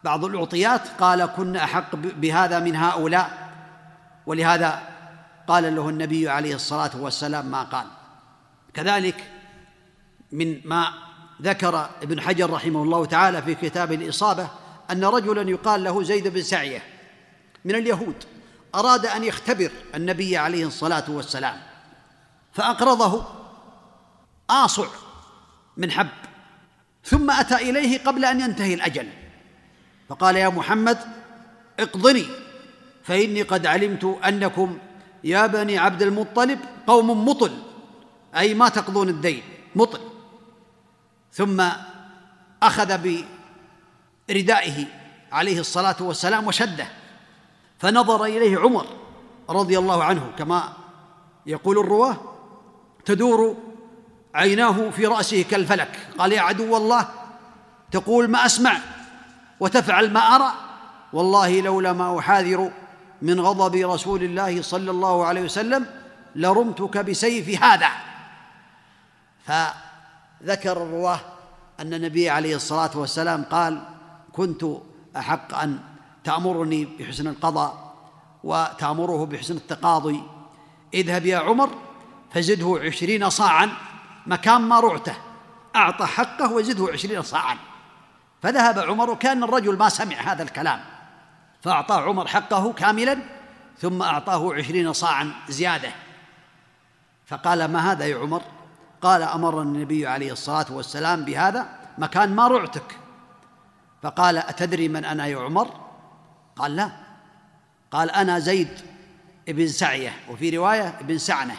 [0.05, 3.53] بعض الأعطيات قال كنا أحق بهذا من هؤلاء.
[4.27, 4.83] ولهذا
[5.47, 7.87] قال له النبي عليه الصلاة والسلام ما قال.
[8.75, 9.25] كذلك
[10.33, 10.93] من ما
[11.43, 14.49] ذكر ابن حجر رحمه الله تعالى في كتاب الإصابة
[14.91, 16.83] أن رجلا يقال له زيد بن سعية
[17.65, 18.25] من اليهود
[18.75, 21.57] أراد أن يختبر النبي عليه الصلاة والسلام
[22.53, 23.25] فأقرضه
[24.51, 24.87] آصع
[25.77, 26.09] من حب
[27.05, 29.09] ثم أتى إليه قبل أن ينتهي الأجل
[30.09, 30.99] فقال يا محمد
[31.81, 32.27] اقضني
[33.05, 34.79] فإني قد علمت أنكم
[35.25, 37.72] يا بني عبد المطلب قوم مطل
[38.37, 39.43] أي ما تقضون الدين
[39.77, 40.01] مطل.
[41.33, 41.69] ثم
[42.63, 42.99] أخذ
[44.29, 44.87] بردائه
[45.33, 46.87] عليه الصلاة والسلام وشده.
[47.79, 48.87] فنظر إليه عمر
[49.51, 50.73] رضي الله عنه كما
[51.47, 52.17] يقول الرواه
[53.05, 53.57] تدور
[54.35, 56.09] عيناه في رأسه كالفلك.
[56.19, 57.09] قال يا عدو الله
[57.91, 58.79] تقول ما أسمع
[59.61, 60.53] وتفعل ما أرى.
[61.13, 62.71] والله لولا ما أحاذر
[63.23, 65.87] من غضب رسول الله صلى الله عليه وسلم
[66.37, 67.89] لرمتك بسيف هذا.
[69.45, 71.21] فذكر الرواه
[71.81, 73.83] أن النبي عليه الصلاة والسلام قال
[74.33, 74.65] كنت
[75.17, 75.79] أحق أن
[76.25, 77.95] تأمرني بحسن القضاء
[78.45, 80.23] وتأمره بحسن التقاضي.
[80.95, 81.71] اذهب يا عمر
[82.31, 83.71] فزده عشرين صاعا
[84.27, 85.15] مكان ما رعته
[85.77, 87.57] أعطى حقه وزده عشرين صاعا.
[88.43, 90.81] فذهب عمر وكان الرجل ما سمع هذا الكلام
[91.63, 93.19] فأعطاه عمر حقه كاملا
[93.79, 95.93] ثم أعطاه عشرين صاعا زيادة.
[97.27, 98.43] فقال ما هذا يا عمر؟
[99.03, 102.99] قال أمرنا النبي عليه الصلاة والسلام بهذا مكان ما رعتك.
[104.03, 105.81] فقال أتدري من أنا يا عمر؟
[106.57, 106.91] قال لا.
[107.91, 108.69] قال أنا زيد
[109.49, 111.55] ابن سعية وفي رواية ابن سعنة.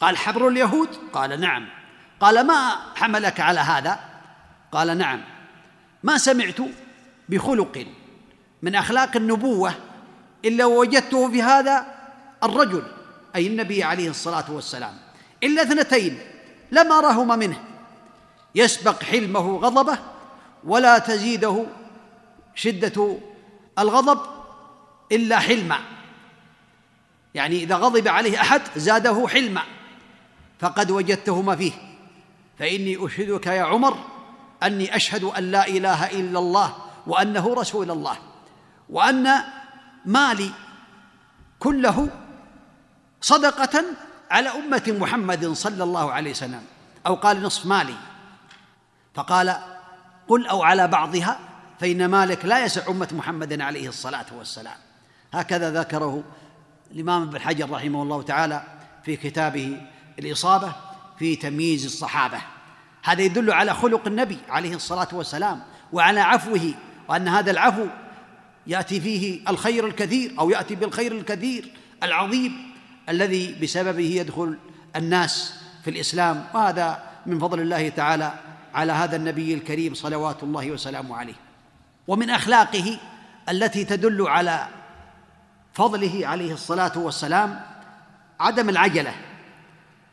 [0.00, 1.68] قال حبر اليهود؟ قال نعم.
[2.20, 4.00] قال ما حملك على هذا؟
[4.72, 5.20] قال نعم.
[6.02, 6.60] ما سمعت
[7.28, 7.86] بخلق
[8.62, 9.74] من أخلاق النبوة
[10.44, 11.86] إلا وجدته في هذا
[12.44, 12.82] الرجل
[13.36, 14.98] أي النبي عليه الصلاة والسلام.
[15.42, 16.31] إلا اثنتين
[16.72, 17.64] لم أرهما منه.
[18.54, 19.98] يسبق حلمه غضبه
[20.64, 21.66] ولا تزيده
[22.54, 23.16] شدة
[23.78, 24.20] الغضب
[25.12, 25.78] إلا حلما.
[27.34, 29.62] يعني إذا غضب عليه أحد زاده حلما.
[30.60, 31.72] فقد وجدتهما فيه.
[32.58, 33.98] فإني أشهدك يا عمر
[34.62, 38.16] أني أشهد أن لا إله إلا الله وأنه رسول الله
[38.88, 39.28] وأن
[40.04, 40.50] مالي
[41.58, 42.08] كله
[43.20, 43.84] صدقة
[44.32, 46.62] على أمة محمد صلى الله عليه وسلم
[47.06, 47.94] أو قال نصف مالي.
[49.14, 49.56] فقال
[50.28, 51.38] قل أو على بعضها
[51.80, 54.76] فإن مالك لا يسع أمة محمد عليه الصلاة والسلام.
[55.32, 56.24] هكذا ذكره
[56.90, 58.62] الإمام ابن حجر رحمه الله تعالى
[59.04, 59.80] في كتابه
[60.18, 60.72] الإصابة
[61.18, 62.38] في تمييز الصحابة.
[63.04, 66.74] هذا يدل على خلق النبي عليه الصلاة والسلام وعلى عفوه
[67.08, 67.86] وأن هذا العفو
[68.66, 72.71] يأتي فيه الخير الكثير أو يأتي بالخير الكثير العظيم.
[73.08, 74.58] الذي بسببه يدخل
[74.96, 78.32] الناس في الإسلام وهذا من فضل الله تعالى
[78.74, 81.34] على هذا النبي الكريم صلوات الله وسلامه عليه.
[82.08, 82.98] ومن أخلاقه
[83.48, 84.68] التي تدل على
[85.74, 87.60] فضله عليه الصلاة والسلام
[88.40, 89.14] عدم العجلة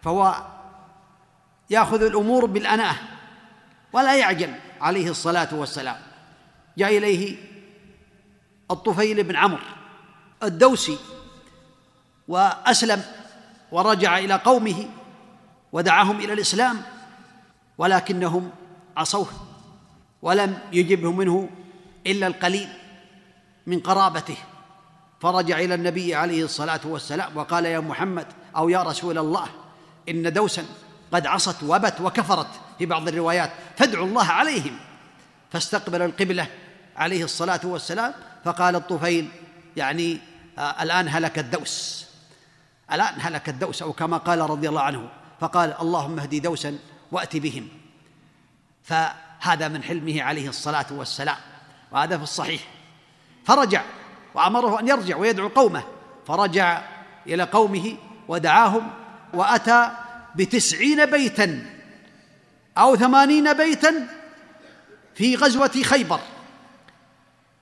[0.01, 0.43] فهو
[1.69, 2.95] يأخذ الأمور بالأناة
[3.93, 5.97] ولا يعجل عليه الصلاة والسلام.
[6.77, 7.37] جاء إليه
[8.71, 9.63] الطفيل بن عمرو
[10.43, 10.97] الدوسي
[12.29, 13.01] وأسلم
[13.71, 14.85] ورجع إلى قومه
[15.71, 16.81] ودعاهم إلى الإسلام
[17.77, 18.51] ولكنهم
[18.97, 19.27] عصوه
[20.21, 21.49] ولم يجبهم منه
[22.07, 22.69] إلا القليل
[23.67, 24.37] من قرابته.
[25.21, 29.47] فرجع إلى النبي عليه الصلاة والسلام وقال يا محمد أو يا رسول الله
[30.09, 30.65] إن دوسا
[31.11, 34.77] قد عصت وبت وكفرت في بعض الروايات فادعوا الله عليهم.
[35.51, 36.47] فاستقبل القبلة
[36.95, 38.13] عليه الصلاة والسلام
[38.45, 39.29] فقال الطفيل
[39.77, 40.19] يعني
[40.57, 42.08] آه الآن هلك الدوس.
[42.93, 46.77] الان هلك الدوس أو كما قال رضي الله عنه فقال اللهم اهدي دوسا
[47.11, 47.67] وأت بهم.
[48.83, 51.37] فهذا من حلمه عليه الصلاة والسلام
[51.91, 52.61] وهذا في الصحيح.
[53.45, 53.83] فرجع
[54.33, 55.83] وأمره أن يرجع ويدعو قومه
[56.27, 56.81] فرجع
[57.27, 57.95] إلى قومه
[58.27, 58.91] ودعاهم
[59.33, 59.91] وأتى
[60.35, 61.65] بتسعين بيتا
[62.77, 64.07] أو ثمانين بيتا
[65.15, 66.19] في غزوة خيبر.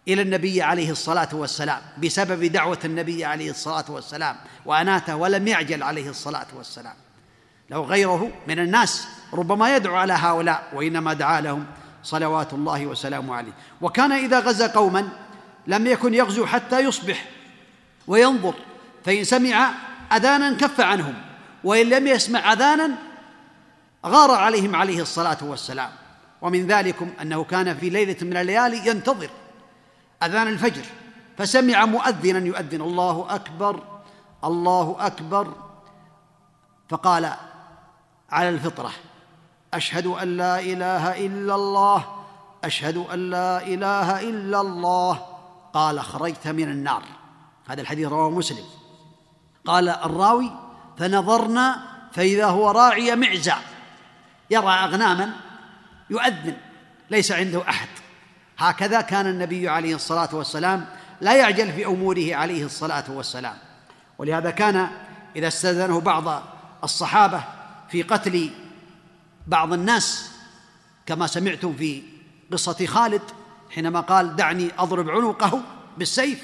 [0.08, 6.10] إلى النبي عليه الصلاة والسلام بسبب دعوة النبي عليه الصلاة والسلام وأناته ولم يعجل عليه
[6.10, 6.94] الصلاة والسلام.
[7.70, 11.66] لو غيره من الناس ربما يدعو على هؤلاء وإنما دعا لهم
[12.04, 13.52] صلوات الله وسلامه عليه.
[13.82, 15.10] وكان إذا غزا قوما
[15.68, 17.26] لم يكن يغزو حتى يصبح
[18.08, 18.54] وينظر
[19.06, 19.72] فإن سمع
[20.14, 21.14] أذانا كف عنهم
[21.64, 22.92] وإن لم يسمع أذانا
[24.06, 25.90] غار عليهم عليه الصلاة والسلام.
[26.42, 29.30] ومن ذلكم أنه كان في ليلة من الليالي ينتظر
[30.24, 30.86] أذان الفجر.
[31.38, 32.82] فسمع مؤذنا يؤذن.
[32.82, 33.84] الله أكبر
[34.44, 35.54] الله أكبر.
[36.90, 37.34] فقال
[38.30, 38.92] على الفطرة
[39.74, 42.06] أشهد أن لا إله إلا الله
[42.64, 45.26] أشهد أن لا إله إلا الله.
[45.74, 47.04] قال خرجت من النار.
[47.68, 48.66] هذا الحديث رواه مسلم.
[49.66, 50.52] قال الراوي
[50.98, 51.80] فنظرنا
[52.12, 53.54] فإذا هو راعي معزى
[54.50, 55.34] يرى أغناما
[56.10, 56.58] يؤذن
[57.10, 57.88] ليس عنده أحد.
[58.58, 60.86] هكذا كان النبي عليه الصلاة والسلام
[61.22, 63.56] لا يعجل في أموره عليه الصلاة والسلام.
[64.18, 64.90] ولهذا كان
[65.36, 66.44] إذا استأذنه بعض
[66.84, 67.44] الصحابة
[67.90, 68.50] في قتل
[69.48, 70.32] بعض الناس
[71.06, 72.04] كما سمعتم في
[72.52, 73.22] قصة خالد
[73.70, 75.62] حينما قال دعني أضرب عنقه
[75.98, 76.44] بالسيف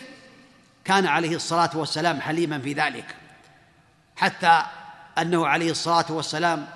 [0.85, 3.15] كان عليه الصلاة والسلام حليما في ذلك.
[4.15, 4.63] حتى
[5.17, 6.67] أنه عليه الصلاة والسلام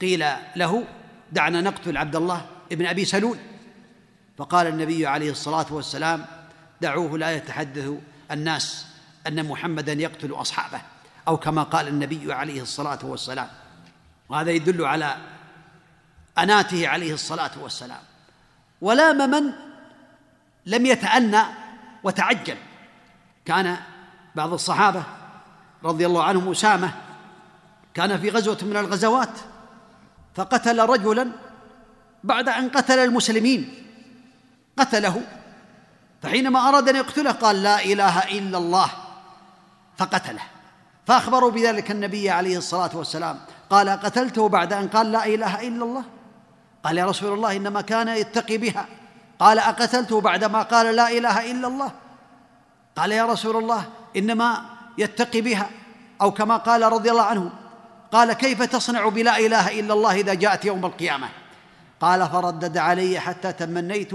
[0.00, 0.24] قيل
[0.56, 0.84] له
[1.32, 3.38] دعنا نقتل عبد الله ابن أبي سلول.
[4.40, 6.26] فقال النبي عليه الصلاة والسلام
[6.80, 7.90] دعوه لا يتحدث
[8.30, 8.86] الناس
[9.26, 10.80] أن محمدا يقتل أصحابه
[11.28, 13.48] أو كما قال النبي عليه الصلاة والسلام.
[14.28, 15.16] وهذا يدل على
[16.38, 18.00] أناته عليه الصلاة والسلام.
[18.80, 19.52] ولام من
[20.66, 21.42] لم يتأنى
[22.02, 22.56] وتعجل.
[23.44, 23.76] كان
[24.34, 25.02] بعض الصحابة
[25.84, 26.92] رضي الله عنهم أسامة
[27.94, 29.38] كان في غزوة من الغزوات
[30.34, 31.30] فقتل رجلا
[32.24, 33.89] بعد أن قتل المسلمين.
[34.80, 35.22] قتله.
[36.22, 38.90] فحينما أراد أن يقتله قال لا إله إلا الله
[39.96, 40.42] فقتله.
[41.06, 43.38] فأخبروا بذلك النبي عليه الصلاة والسلام.
[43.70, 46.04] قال قتلته بعد أن قال لا إله إلا الله؟
[46.84, 48.86] قال يا رسول الله إنما كان يتقي بها.
[49.40, 51.90] قال أقتلته بعدما قال لا إله إلا الله؟
[52.96, 53.84] قال يا رسول الله
[54.16, 54.64] إنما
[54.98, 55.70] يتقي بها
[56.20, 57.52] أو كما قال رضي الله عنه.
[58.12, 61.28] قال كيف تصنع بلا إله إلا الله إذا جاءت يوم القيامة؟
[62.00, 64.12] قال فردد علي حتى تمنيت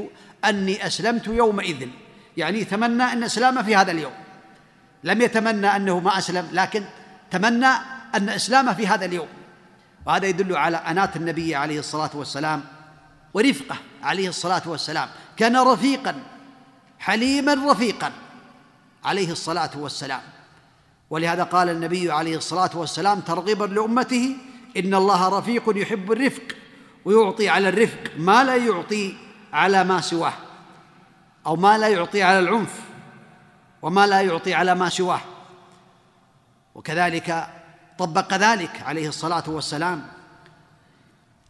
[0.50, 1.88] أني أسلمت يومئذ.
[2.38, 4.14] يعني تمنى أن اسلام في هذا اليوم.
[5.04, 6.84] لم يتمنى أنه ما أسلم لكن
[7.32, 7.68] تمنى
[8.16, 9.28] أن اسلام في هذا اليوم.
[10.06, 12.64] وهذا يدل على أنات النبي عليه الصلاة والسلام
[13.34, 15.10] ورفقه عليه الصلاة والسلام.
[15.38, 16.24] كان رفيقا
[17.00, 18.12] حليما رفيقا
[19.04, 20.22] عليه الصلاة والسلام.
[21.10, 24.36] ولهذا قال النبي عليه الصلاة والسلام ترغيبا لأمته
[24.78, 26.44] إن الله رفيق يحب الرفق
[27.06, 29.16] ويعطي على الرفق ما لا يعطي
[29.56, 30.34] على ما سواه
[31.46, 32.82] أو ما لا يعطي على العنف
[33.82, 35.22] وما لا يعطي على ما سواه.
[36.76, 37.48] وكذلك
[37.98, 40.08] طبق ذلك عليه الصلاة والسلام.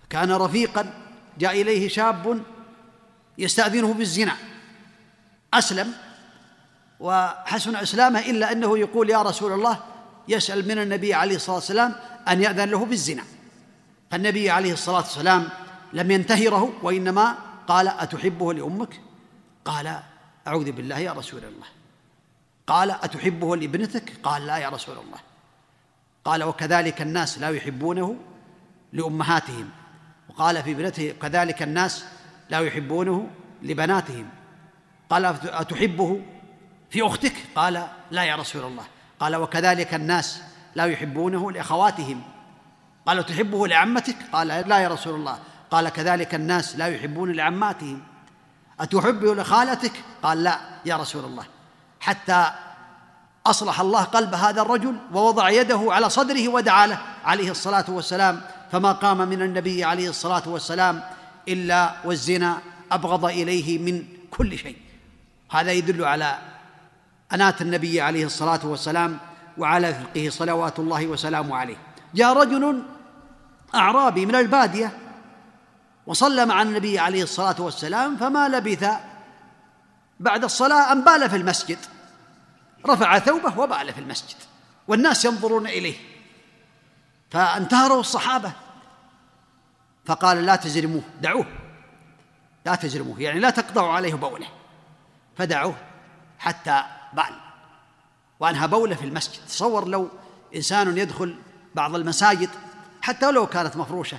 [0.10, 0.94] كان رفيقا
[1.38, 2.42] جاء إليه شاب
[3.38, 4.36] يستأذنه بالزنا.
[5.54, 5.94] أسلم
[7.00, 9.80] وحسن إسلامه إلا أنه يقول يا رسول الله
[10.28, 11.96] يسأل من النبي عليه الصلاة والسلام
[12.28, 13.24] أن يأذن له بالزنا.
[14.12, 15.50] فالنبي عليه الصلاة والسلام
[15.94, 19.02] لم ينتهره وإنما قال أتحبه لأمك؟
[19.66, 20.00] قال
[20.48, 21.68] أعوذ بالله يا رسول الله.
[22.68, 25.18] قال أتحبه لابنتك؟ قال لا يا رسول الله.
[26.26, 28.16] قال وكذلك الناس لا يحبونه
[28.94, 29.70] لأمهاتهم.
[30.30, 32.06] وقال في ابنته كذلك الناس
[32.50, 33.28] لا يحبونه
[33.62, 34.30] لبناتهم.
[35.10, 36.22] قال أتحبه
[36.90, 38.84] في أختك؟ قال لا يا رسول الله.
[39.20, 40.42] قال وكذلك الناس
[40.76, 42.22] لا يحبونه لأخواتهم.
[43.06, 45.40] قال تحبه لعمتك؟ قال لا يا رسول الله.
[45.72, 48.02] قال كذلك الناس لا يحبون لعماتهم.
[48.80, 49.92] أتحبه لخالتك؟
[50.24, 51.46] قال لا يا رسول الله.
[52.00, 52.52] حتى
[53.46, 58.42] أصلح الله قلب هذا الرجل ووضع يده على صدره ودعا له عليه الصلاة والسلام.
[58.72, 61.04] فما قام من النبي عليه الصلاة والسلام
[61.48, 62.58] إلا والزنا
[62.92, 64.78] أبغض إليه من كل شيء.
[65.52, 66.38] هذا يدل على
[67.34, 69.18] أنات النبي عليه الصلاة والسلام
[69.58, 71.78] وعلى فقه صلوات الله وسلامه عليه.
[72.16, 72.84] جاء رجل
[73.76, 74.92] أعرابي من البادية
[76.08, 78.90] وصلى مع النبي عليه الصلاة والسلام فما لبث
[80.20, 81.78] بعد الصلاة أن بال في المسجد.
[82.86, 84.38] رفع ثوبه وبال في المسجد.
[84.88, 85.96] والناس ينظرون إليه.
[87.32, 88.52] فانتهروا الصحابة.
[90.06, 91.46] فقال لا تزرموه دعوه.
[92.66, 94.48] لا تزرموه يعني لا تقطعوا عليه بوله.
[95.38, 95.76] فدعوه
[96.40, 96.84] حتى
[97.14, 97.40] بال.
[98.40, 99.46] وأنهى بوله في المسجد.
[99.48, 100.10] تصور لو
[100.56, 101.40] إنسان يدخل
[101.76, 102.50] بعض المساجد
[103.02, 104.18] حتى لو كانت مفروشة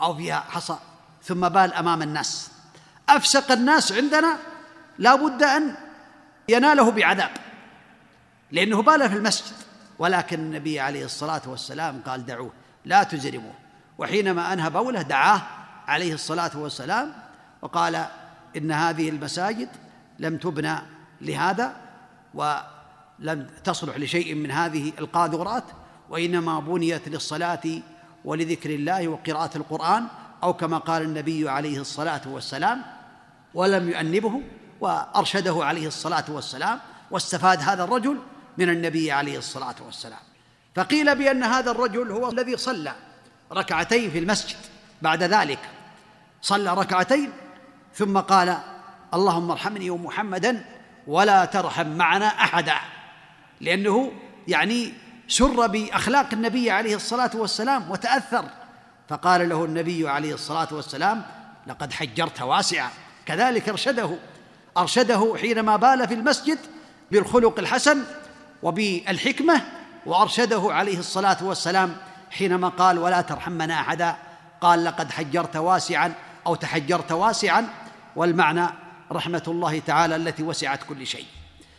[0.00, 0.78] أو فيها حصى.
[1.24, 2.50] ثم بال أمام الناس.
[3.08, 4.38] أفسق الناس عندنا
[4.98, 5.74] لا بد أن
[6.48, 7.30] يناله بعذاب
[8.52, 9.54] لأنه بال في المسجد.
[9.98, 12.52] ولكن النبي عليه الصلاة والسلام قال دعوه
[12.84, 13.54] لا تزرموه
[13.98, 15.42] وحينما أنهى بوله دعاه
[15.86, 17.12] عليه الصلاة والسلام
[17.62, 18.06] وقال
[18.56, 19.68] إن هذه المساجد
[20.18, 20.78] لم تبنى
[21.20, 21.76] لهذا
[22.34, 25.64] ولم تصلح لشيء من هذه القاذورات
[26.10, 27.62] وإنما بنيت للصلاة
[28.24, 30.06] ولذكر الله وقراءة القرآن
[30.44, 32.82] أو كما قال النبي عليه الصلاة والسلام
[33.54, 34.42] ولم يؤنبه
[34.80, 36.80] وأرشده عليه الصلاة والسلام
[37.10, 38.18] واستفاد هذا الرجل
[38.58, 40.18] من النبي عليه الصلاة والسلام.
[40.74, 42.92] فقيل بأن هذا الرجل هو الذي صلى
[43.52, 44.56] ركعتين في المسجد.
[45.02, 45.58] بعد ذلك
[46.42, 47.32] صلى ركعتين
[47.94, 48.58] ثم قال
[49.14, 50.64] اللهم ارحمني ومحمدا
[51.06, 52.76] ولا ترحم معنا أحدا.
[53.60, 54.12] لأنه
[54.48, 54.92] يعني
[55.28, 58.44] سر بأخلاق النبي عليه الصلاة والسلام وتأثر
[59.14, 61.22] فقال له النبي عليه الصلاة والسلام
[61.66, 62.90] لقد حجرت واسعا
[63.26, 64.16] كذلك أرشده.
[64.76, 66.58] أرشده حينما بال في المسجد
[67.10, 68.02] بالخلق الحسن
[68.62, 69.60] وبالحكمة
[70.06, 71.96] وأرشده عليه الصلاة والسلام
[72.30, 74.16] حينما قال ولا ترحمنا أحدا.
[74.60, 76.12] قال لقد حجرت واسعا
[76.46, 77.68] أو تحجرت واسعا.
[78.16, 78.66] والمعنى
[79.12, 81.26] رحمة الله تعالى التي وسعت كل شيء.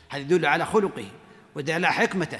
[0.09, 1.07] هذا يدل على خلقه
[1.55, 2.39] ويدل على حكمته.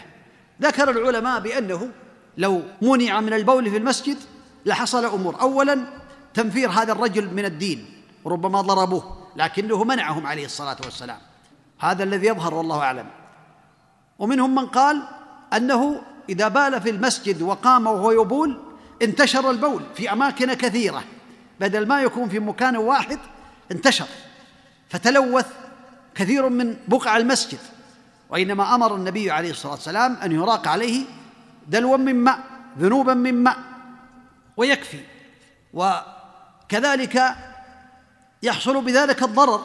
[0.62, 1.90] ذكر العلماء بأنه
[2.38, 4.18] لو منع من البول في المسجد
[4.66, 5.42] لحصل أمور.
[5.42, 5.86] اولا
[6.34, 11.18] تنفير هذا الرجل من الدين ربما ضربوه لكنه منعهم عليه الصلاة والسلام.
[11.80, 13.08] هذا الذي يظهر والله أعلم.
[14.20, 15.04] ومنهم من قال
[15.54, 18.62] أنه إذا بال في المسجد وقام وهو يبول
[19.02, 21.04] انتشر البول في أماكن كثيرة.
[21.60, 23.20] بدل ما يكون في مكان واحد
[23.72, 24.08] انتشر.
[24.90, 25.48] فتلوث
[26.16, 27.60] كثير من بقع المسجد.
[28.30, 31.06] وإنما أمر النبي عليه الصلاة والسلام أن يراق عليه
[31.68, 32.40] دلوا من ماء
[32.80, 33.58] ذنوبا من ماء.
[34.58, 35.00] ويكفي.
[35.74, 37.36] وكذلك
[38.44, 39.62] يحصل بذلك الضرر.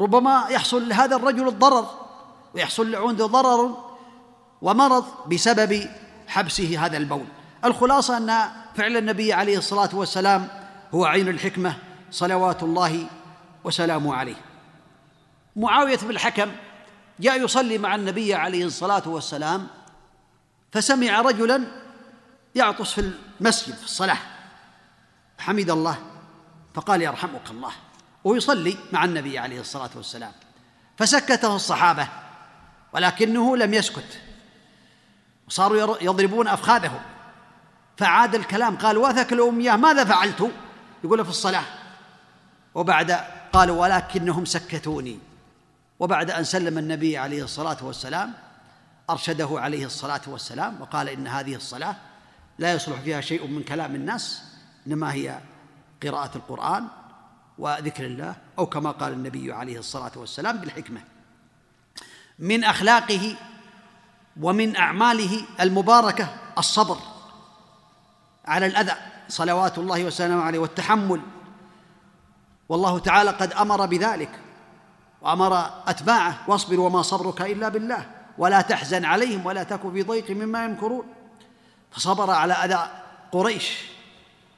[0.00, 1.86] ربما يحصل لهذا الرجل الضرر
[2.54, 3.76] ويحصل عنده ضرر
[4.62, 5.90] ومرض بسبب
[6.28, 7.26] حبسه هذا البول.
[7.64, 10.48] الخلاصة أن فعل النبي عليه الصلاة والسلام
[10.94, 11.76] هو عين الحكمة
[12.10, 13.06] صلوات الله
[13.64, 14.36] وسلامه عليه.
[15.56, 16.50] معاوية بن الحكم
[17.20, 19.66] جاء يصلي مع النبي عليه الصلاة والسلام
[20.72, 21.64] فسمع رجلا
[22.54, 24.18] يعطس في المسجد في الصلاة.
[25.38, 25.98] حمد الله.
[26.74, 27.72] فقال يرحمك الله.
[28.24, 30.32] ويصلي مع النبي عليه الصلاة والسلام.
[30.98, 32.08] فسكته الصحابة
[32.92, 34.20] ولكنه لم يسكت.
[35.48, 37.00] وصاروا يضربون أفخاذهم.
[37.96, 38.76] فعاد الكلام.
[38.76, 40.50] قال وثك الأمياه ماذا فعلت؟
[41.04, 41.64] يقول في الصلاة.
[42.74, 43.12] وبعد
[43.52, 45.18] قالوا ولكنهم سكتوني.
[45.98, 48.32] وبعد أن سلم النبي عليه الصلاة والسلام
[49.10, 51.96] أرشده عليه الصلاة والسلام وقال إن هذه الصلاة
[52.58, 54.42] لا يصلح فيها شيء من كلام الناس
[54.86, 55.38] إنما هي
[56.02, 56.86] قراءة القرآن
[57.58, 61.00] وذكر الله أو كما قال النبي عليه الصلاة والسلام بالحكمة.
[62.38, 63.36] من أخلاقه
[64.40, 66.28] ومن أعماله المباركة
[66.58, 66.96] الصبر
[68.44, 68.92] على الأذى
[69.28, 71.20] صلوات الله وسلامه عليه والتحمل.
[72.68, 74.40] والله تعالى قد أمر بذلك
[75.22, 80.64] وأمر أتباعه واصبر وما صبرك إلا بالله ولا تحزن عليهم ولا تك في ضيق مما
[80.64, 81.06] يمكرون.
[81.94, 82.90] فصبر على أذى
[83.32, 83.72] قريش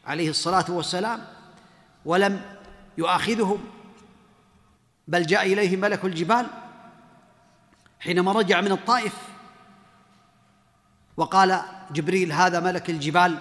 [0.07, 1.25] عليه الصلاة والسلام
[2.05, 2.41] ولم
[2.99, 3.65] يؤاخذهم.
[5.09, 6.47] بل جاء إليه ملك الجبال
[8.01, 9.13] حينما رجع من الطائف
[11.17, 13.39] وقال جبريل هذا ملك الجبال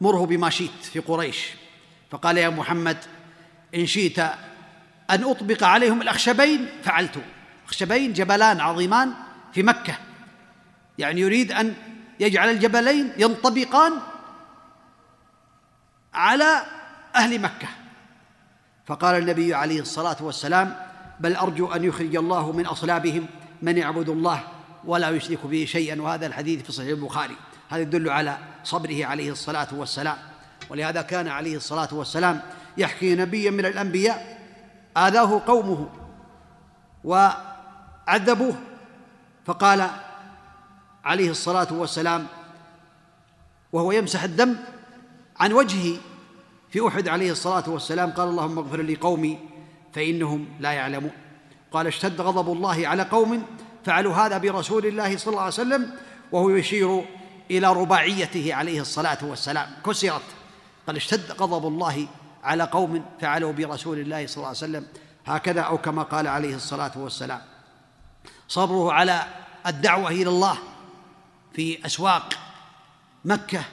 [0.00, 1.48] مره بما شئت في قريش.
[2.10, 2.98] فقال يا محمد
[3.74, 4.18] إن شئت
[5.10, 7.18] أن أطبق عليهم الأخشبين فعلت.
[7.66, 9.12] أخشبين جبلان عظيمان
[9.52, 9.98] في مكة.
[10.98, 11.74] يعني يريد أن
[12.20, 13.92] يجعل الجبلين ينطبقان
[16.14, 16.62] على
[17.16, 17.68] أهل مكة.
[18.86, 20.76] فقال النبي عليه الصلاة والسلام
[21.20, 23.26] بل أرجو أن يخرج الله من أصلابهم
[23.62, 24.42] من يعبد الله
[24.84, 26.02] ولا يشرك به شيئا.
[26.02, 27.36] وهذا الحديث في صحيح البخاري.
[27.68, 30.16] هذا يدل على صبره عليه الصلاة والسلام.
[30.70, 32.40] ولهذا كان عليه الصلاة والسلام
[32.76, 34.40] يحكي نبيا من الأنبياء
[34.96, 35.88] آذاه قومه
[37.04, 38.56] وعذبوه.
[39.44, 39.90] فقال
[41.06, 42.26] عليه الصلاة والسلام
[43.72, 44.56] وهو يمسح الدم
[45.36, 45.98] عن وجهه
[46.70, 49.38] في أحد عليه الصلاة والسلام قال اللهم اغفر لي قومي
[49.92, 51.10] فإنهم لا يعلمون.
[51.72, 53.42] قال اشتد غضب الله على قوم
[53.84, 55.90] فعلوا هذا برسول الله صلى الله عليه وسلم
[56.32, 57.04] وهو يشير
[57.50, 59.68] إلى رباعيته عليه الصلاة والسلام.
[59.86, 60.22] كسرت.
[60.86, 62.06] قال اشتد غضب الله
[62.44, 64.86] على قوم فعلوا برسول الله صلى الله عليه وسلم.
[65.26, 67.40] هكذا أو كما قال عليه الصلاة والسلام.
[68.48, 69.26] صبره على
[69.66, 70.58] الدعوة إلى الله.
[71.56, 72.34] في أسواق
[73.24, 73.64] مكة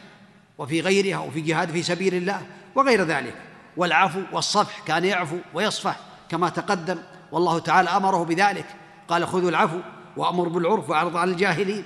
[0.58, 2.42] وفي غيرها وفي جهاد في سبيل الله
[2.76, 3.36] وغير ذلك.
[3.78, 6.98] والعفو والصفح كان يعفو ويصفح كما تقدم
[7.32, 8.66] والله تعالى أمره بذلك.
[9.08, 9.80] قال خذوا العفو
[10.18, 11.84] وأمر بالعرف وأعرض عن الجاهلين.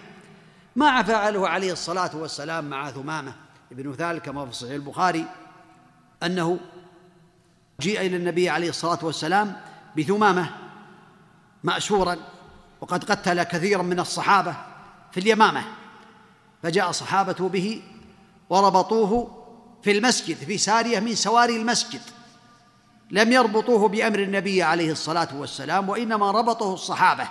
[0.76, 3.34] ما فعله عليه الصلاة والسلام مع ثمامة
[3.72, 5.26] ابن ثال كما في صحيح البخاري
[6.24, 6.60] أنه
[7.82, 9.62] جيء إلى النبي عليه الصلاة والسلام
[9.98, 10.50] بثمامة
[11.64, 12.18] مأسورا
[12.82, 14.56] وقد قتل كثيرا من الصحابة
[15.12, 15.77] في اليمامة.
[16.64, 17.82] فجاء صحابته به
[18.50, 19.38] وربطوه
[19.84, 22.02] في المسجد في سارية من سواري المسجد.
[23.12, 27.28] لم يربطوه بأمر النبي عليه الصلاة والسلام وإنما ربطه الصحابة.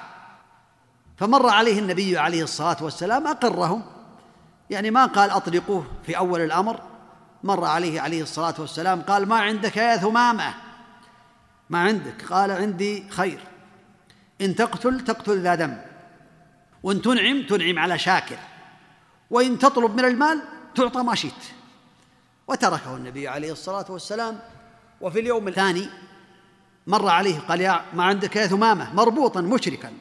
[1.16, 3.82] فمر عليه النبي عليه الصلاة والسلام أقرهم.
[4.70, 6.80] يعني ما قال أطلقوه في أول الأمر.
[7.44, 10.54] مر عليه عليه الصلاة والسلام قال ما عندك يا ثمامة؟
[11.70, 12.32] ما عندك.
[12.32, 13.40] قال عندي خير.
[14.40, 15.76] إن تقتل تقتل ذا دم
[16.82, 18.38] وإن تنعم تنعم على شاكر.
[19.30, 20.42] وإن تطلب من المال
[20.74, 21.42] تعطى ما شئت.
[22.48, 24.40] وتركه النبي عليه الصلاة والسلام.
[25.00, 25.88] وفي اليوم الثاني
[26.86, 29.92] مر عليه قال يا ما عندك يا ثمامة؟ مربوطا مشركا.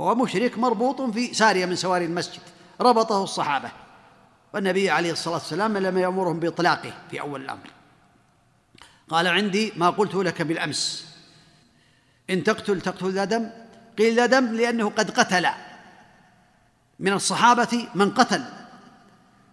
[0.00, 2.42] هو مشرك مربوط في سارية من سواري المسجد.
[2.80, 3.70] ربطه الصحابة.
[4.54, 7.70] والنبي عليه الصلاة والسلام لم يأمرهم بإطلاقه في أول الأمر.
[9.08, 11.06] قال عندي ما قلت لك بالأمس.
[12.30, 13.50] إن تقتل تقتل ذا دم.
[13.98, 15.46] قيل ذا دم لأنه قد قتل.
[16.98, 18.44] من الصحابة من قتل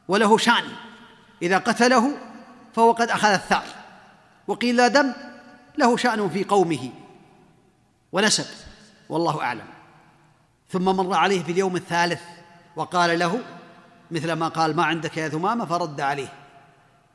[0.07, 0.65] وله شأن
[1.41, 2.17] إذا قتله
[2.73, 3.67] فهو قد أخذ الثأر
[4.47, 5.13] وقيل لا دم
[5.77, 6.91] له شأن في قومه
[8.11, 8.45] ونسب
[9.09, 9.65] والله أعلم.
[10.69, 12.21] ثم مر عليه في اليوم الثالث
[12.75, 13.41] وقال له
[14.11, 16.33] مثل ما قال ما عندك يا ثمامة؟ فرد عليه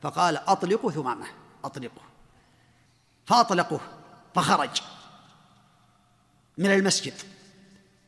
[0.03, 1.27] فقال أطلقوا ثمامة
[1.65, 2.03] أطلقوا
[3.27, 3.81] فأطلقوه
[4.35, 4.83] فخرج
[6.59, 7.15] من المسجد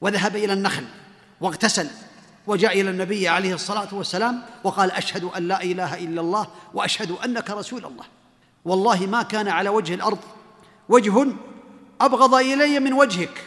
[0.00, 0.84] وذهب إلى النخل
[1.40, 1.90] واغتسل
[2.47, 7.51] وجاء إلى النبي عليه الصلاة والسلام وقال أشهد أن لا إله إلا الله وأشهد أنك
[7.51, 8.05] رسول الله.
[8.64, 10.18] والله ما كان على وجه الأرض
[10.88, 11.26] وجه
[12.01, 13.45] أبغض إلي من وجهك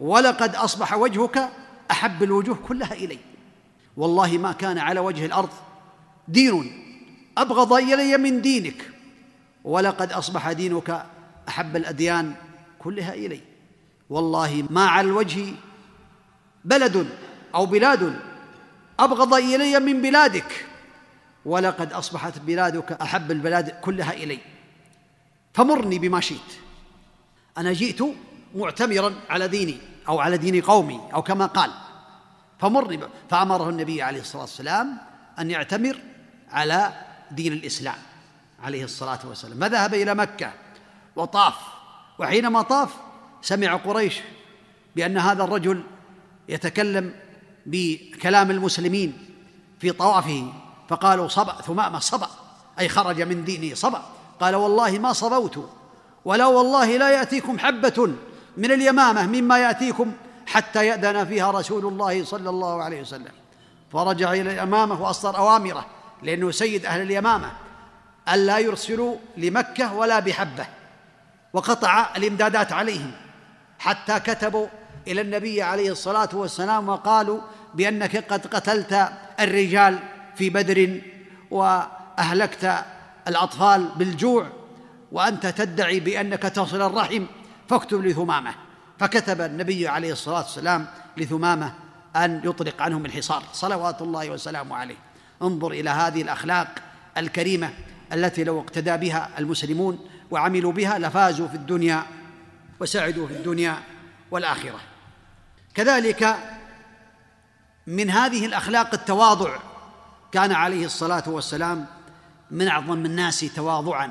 [0.00, 1.48] ولقد أصبح وجهك
[1.90, 3.18] أحب الوجوه كلها إلي.
[3.96, 5.50] والله ما كان على وجه الأرض
[6.28, 6.82] دين
[7.38, 8.90] أبغض إلي من دينك
[9.64, 11.06] ولقد أصبح دينك
[11.48, 12.34] أحب الأديان
[12.78, 13.40] كلها إلي.
[14.10, 15.44] والله ما على الوجه
[16.64, 17.08] بلد
[17.54, 18.20] أو بلاد.
[18.98, 20.66] أبغض إلي من بلادك.
[21.44, 24.38] ولقد أصبحت بلادك أحب البلاد كلها إلي.
[25.54, 26.52] فمرني بما شئت.
[27.58, 28.02] أنا جئت
[28.54, 29.78] معتمرا على ديني
[30.08, 31.70] أو على دين قومي أو كما قال.
[32.60, 33.00] فمرني
[33.30, 34.98] فأمره النبي عليه الصلاة والسلام
[35.38, 35.98] أن يعتمر
[36.50, 36.92] على
[37.30, 37.98] دين الإسلام
[38.62, 39.60] عليه الصلاة والسلام.
[39.60, 40.52] فذهب إلى مكة
[41.16, 41.54] وطاف.
[42.18, 42.94] وحينما طاف
[43.42, 44.20] سمع قريش
[44.96, 45.82] بأن هذا الرجل
[46.48, 47.14] يتكلم
[47.66, 49.28] بكلام المسلمين
[49.80, 50.52] في طوافه
[50.88, 52.28] فقالوا صبأ ثمامة صبأ
[52.78, 54.02] أي خرج من دينه صبأ.
[54.40, 55.68] قال والله ما صبوت
[56.24, 58.14] ولا والله لا يأتيكم حبة
[58.56, 60.12] من اليمامة مما يأتيكم
[60.46, 63.32] حتى يأذن فيها رسول الله صلى الله عليه وسلم.
[63.92, 65.86] فرجع إلى اليمامة وأصدر أوامره
[66.22, 67.50] لأنه سيد أهل اليمامة
[68.28, 70.66] ألا يرسلوا لمكة ولا بحبة
[71.52, 73.10] وقطع الإمدادات عليهم
[73.78, 74.66] حتى كتبوا
[75.08, 77.40] إلى النبي عليه الصلاة والسلام وقالوا
[77.74, 79.08] بأنك قد قتلت
[79.40, 79.98] الرجال
[80.34, 81.00] في بدر
[81.50, 82.84] وأهلكت
[83.28, 84.46] الأطفال بالجوع
[85.12, 87.24] وأنت تدعي بأنك تصل الرحم
[87.68, 88.54] فاكتب لثمامة.
[88.98, 90.86] فكتب النبي عليه الصلاة والسلام
[91.16, 91.72] لثمامة
[92.16, 93.42] أن يطلق عنهم الحصار.
[93.52, 94.96] صلوات الله وسلامه عليه.
[95.42, 96.68] انظر إلى هذه الأخلاق
[97.16, 97.70] الكريمة
[98.12, 102.02] التي لو اقتدى بها المسلمون وعملوا بها لفازوا في الدنيا
[102.80, 103.76] وسعدوا في الدنيا
[104.30, 104.80] والآخرة.
[105.74, 106.36] كذلك
[107.86, 109.56] من هذه الأخلاق التواضع
[110.32, 111.86] كان عليه الصلاة والسلام
[112.50, 114.10] من أعظم الناس تواضعا.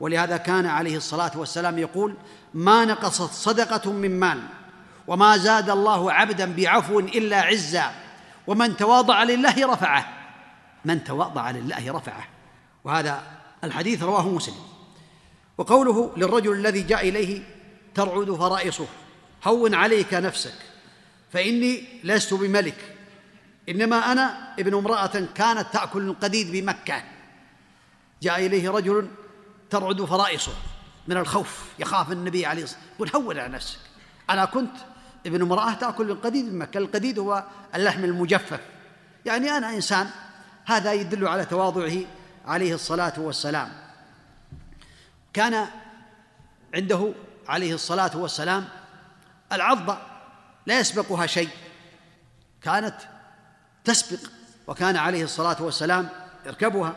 [0.00, 2.14] ولهذا كان عليه الصلاة والسلام يقول
[2.54, 4.42] ما نقصت صدقة من مال
[5.06, 7.90] وما زاد الله عبدا بعفو إلا عزا
[8.46, 10.06] ومن تواضع لله رفعه.
[10.84, 12.24] من تواضع لله رفعه.
[12.84, 13.22] وهذا
[13.64, 14.54] الحديث رواه مسلم.
[15.58, 17.42] وقوله للرجل الذي جاء إليه
[17.94, 18.86] ترعد فرائصه
[19.44, 20.73] هون عليك نفسك.
[21.34, 22.96] فإني لست بملك
[23.68, 27.02] إنما أنا ابن امرأة كانت تأكل القديد بمكة.
[28.22, 29.08] جاء إليه رجل
[29.70, 30.52] ترعد فرائصه
[31.08, 33.78] من الخوف يخاف النبي عليه الصلاة والسلام يقول هون على نفسك
[34.30, 34.76] أنا كنت
[35.26, 38.60] ابن امرأة تأكل القديد بمكة القديد هو اللحم المجفف.
[39.26, 40.10] يعني أنا إنسان
[40.64, 41.98] هذا يدل على تواضعه
[42.46, 43.72] عليه الصلاة والسلام.
[45.32, 45.66] كان
[46.74, 47.12] عنده
[47.48, 48.68] عليه الصلاة والسلام
[49.52, 50.13] العضبة
[50.66, 51.50] لا يسبقها شيء.
[52.62, 52.96] كانت
[53.84, 54.30] تسبق
[54.66, 56.08] وكان عليه الصلاة والسلام
[56.46, 56.94] يركبها.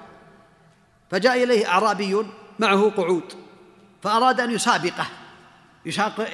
[1.11, 2.25] فجاء إليه أعرابي
[2.59, 3.33] معه قعود
[4.03, 5.07] فأراد أن يسابقه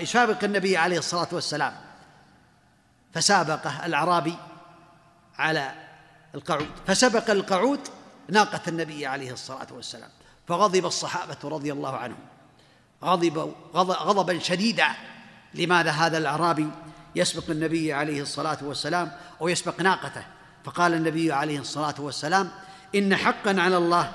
[0.01, 1.73] يسابق النبي عليه الصلاة والسلام.
[3.13, 4.37] فسابقه الأعرابي
[5.37, 5.71] على
[6.35, 7.79] القعود فسبق القعود
[8.29, 10.09] ناقة النبي عليه الصلاة والسلام.
[10.47, 12.25] فغضب الصحابة رضي الله عنهم.
[13.03, 14.87] غضب غضبا شديدا.
[15.53, 16.69] لماذا هذا الأعرابي
[17.15, 19.11] يسبق النبي عليه الصلاة والسلام
[19.41, 20.23] أو يسبق ناقته.
[20.63, 22.51] فقال النبي عليه الصلاة والسلام
[22.95, 24.11] إن حقا على الله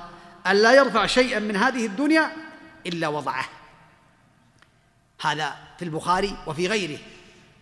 [0.47, 2.33] أن لا يرفع شيئا من هذه الدنيا
[2.87, 3.45] إلا وضعه.
[5.21, 6.99] هذا في البخاري وفي غيره.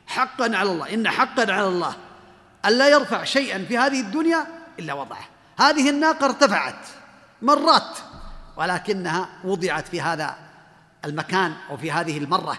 [0.07, 1.97] حقا على الله إن حقا على الله
[2.65, 4.47] أن لا يرفع شيئا في هذه الدنيا
[4.79, 5.25] إلا وضعه.
[5.59, 6.87] هذه الناقة ارتفعت
[7.43, 7.99] مرات
[8.57, 10.37] ولكنها وضعت في هذا
[11.05, 12.59] المكان أو في هذه المرة.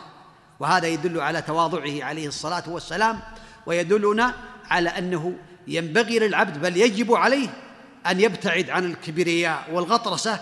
[0.60, 3.20] وهذا يدل على تواضعه عليه الصلاة والسلام
[3.66, 4.34] ويدلنا
[4.70, 5.36] على أنه
[5.68, 7.50] ينبغي للعبد بل يجب عليه
[8.08, 10.40] أن يبتعد عن الكبرياء والغطرسة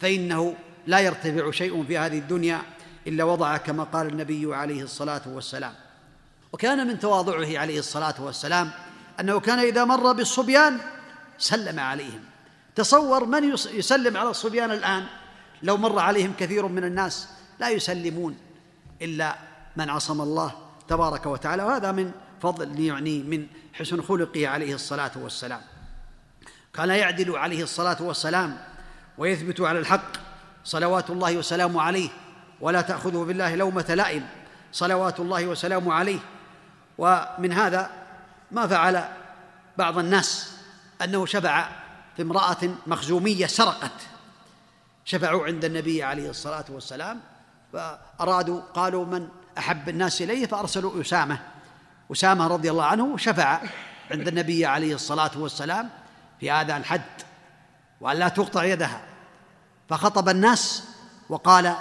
[0.00, 0.54] فإنه
[0.86, 2.62] لا يرتفع شيء في هذه الدنيا
[3.06, 5.74] إلا وضع كما قال النبي عليه الصلاة والسلام.
[6.52, 8.70] وكان من تواضعه عليه الصلاة والسلام
[9.20, 10.78] أنه كان إذا مر بالصبيان
[11.38, 12.20] سلم عليهم.
[12.74, 15.06] تصور من يسلم على الصبيان الآن؟
[15.62, 17.28] لو مر عليهم كثير من الناس
[17.60, 18.36] لا يسلمون
[19.02, 19.36] إلا
[19.78, 20.52] من عصم الله
[20.88, 21.62] تبارك وتعالى.
[21.62, 22.12] وهذا من
[22.42, 25.60] فضل يعني من حسن خلقه عليه الصلاة والسلام.
[26.74, 28.58] كان يعدل عليه الصلاة والسلام
[29.18, 30.12] ويثبت على الحق
[30.64, 32.08] صلوات الله وسلامه عليه
[32.60, 34.26] ولا تأخذه بالله لومة لائم
[34.72, 36.18] صلوات الله وسلامه عليه.
[36.98, 37.90] ومن هذا
[38.50, 39.04] ما فعل
[39.76, 40.52] بعض الناس
[41.04, 41.68] أنه شفع
[42.16, 44.00] في امرأة مخزومية سرقت.
[45.04, 47.20] شفعوا عند النبي عليه الصلاة والسلام
[47.72, 49.28] فأرادوا قالوا من
[49.58, 51.38] أحب الناس إليه فأرسلوا أسامة.
[52.12, 53.60] أسامة رضي الله عنه شفع
[54.10, 55.90] عند النبي عليه الصلاة والسلام
[56.40, 57.02] في هذا الحد
[58.00, 59.00] وأن لا تقطع يدها.
[59.88, 60.84] فخطب الناس
[61.28, 61.74] وقال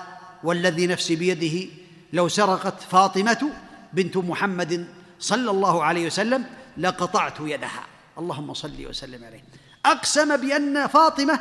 [0.43, 1.71] والذي نفسي بيده
[2.13, 3.49] لو سرقت فاطمة
[3.93, 4.87] بنت محمد
[5.19, 6.45] صلى الله عليه وسلم
[6.77, 7.83] لقطعت يدها.
[8.17, 9.43] اللهم صل وسلم عليه.
[9.85, 11.39] أقسم بأن فاطمة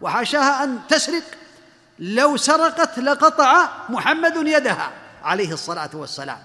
[0.00, 1.22] وحاشاها أن تسرق
[1.98, 5.01] لو سرقت لقطع محمد يدها.
[5.22, 6.38] عليه الصلاة والسلام.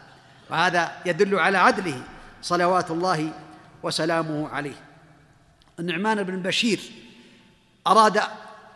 [0.50, 2.02] وهذا يدل على عدله
[2.42, 3.32] صلوات الله
[3.84, 4.76] وسلامه عليه.
[5.80, 6.80] النعمان بن بشير
[7.88, 8.22] أراد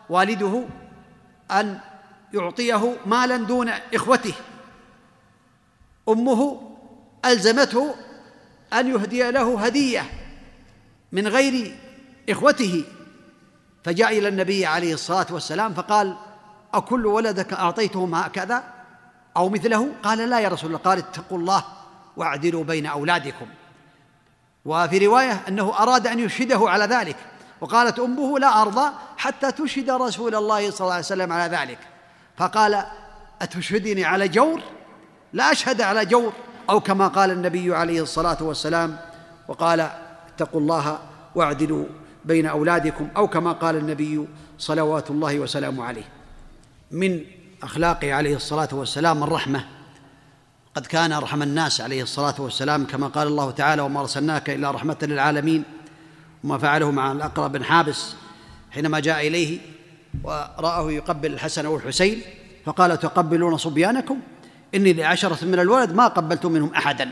[0.08, 0.64] والده
[1.50, 1.78] أن
[2.34, 4.34] يعطيه مالا دون إخوته.
[6.08, 6.72] أمه
[7.24, 7.94] ألزمته
[8.72, 10.04] أن يهدي له هدية
[11.12, 11.78] من غير
[12.28, 12.84] إخوته.
[13.84, 16.16] فجاء إلى النبي عليه الصلاة والسلام فقال
[16.74, 18.64] أكل ولدك أعطيتهم هكذا
[19.36, 21.64] أو مثله قال لا يا رسول الله قال اتقوا الله
[22.16, 23.46] واعدلوا بين أولادكم.
[24.64, 27.16] وفي رواية أنه أراد أن يشهده على ذلك
[27.60, 31.78] وقالت أمه لا أرضى حتى تشهد رسول الله صلى الله عليه وسلم على ذلك.
[32.36, 32.84] فقال
[33.42, 34.62] أتشهدني على جور؟
[35.32, 36.32] لا أشهد على جور
[36.70, 38.98] أو كما قال النبي عليه الصلاة والسلام
[39.48, 39.90] وقال
[40.34, 40.98] اتقوا الله
[41.34, 41.84] واعدلوا
[42.24, 44.28] بين أولادكم أو كما قال النبي
[44.58, 46.08] صلوات الله وسلامه عليه.
[46.90, 47.24] من
[47.62, 49.64] أخلاقه عليه الصلاة والسلام الرحمة
[50.74, 54.96] قد كان أرحم الناس عليه الصلاة والسلام كما قال الله تعالى وما أرسلناك إلا رحمة
[55.02, 55.64] للعالمين
[56.44, 58.14] وما فعله مع الأقرى بن حابس
[58.70, 59.58] حينما جاء إليه
[60.24, 62.22] ورآه يقبل الحسن والحسين
[62.64, 64.20] فقال تقبلون صبيانكم؟
[64.74, 67.10] إني لعشرة من الولد ما قبلت منهم أحدا.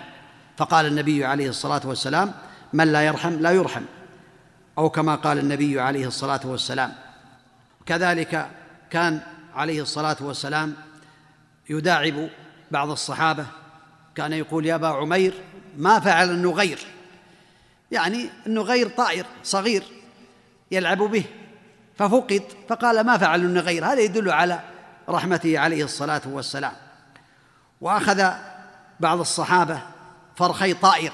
[0.56, 2.32] فقال النبي عليه الصلاة والسلام
[2.72, 3.82] من لا يرحم لا يرحم.
[4.78, 6.92] أو كما قال النبي عليه الصلاة والسلام
[7.86, 8.46] كذلك
[8.90, 9.20] كان
[9.54, 10.74] عليه الصلاة والسلام
[11.70, 12.28] يداعب
[12.70, 13.46] بعض الصحابة.
[14.14, 15.34] كان يقول يا أبا عمير
[15.76, 16.86] ما فعل النغير.
[17.90, 19.82] يعني النغير طائر صغير
[20.70, 21.24] يلعب به
[21.98, 24.60] ففقد فقال ما فعل النغير؟ هذا يدل على
[25.08, 26.72] رحمته عليه الصلاة والسلام.
[27.80, 28.30] وأخذ
[29.00, 29.82] بعض الصحابة
[30.36, 31.12] فرخي طائر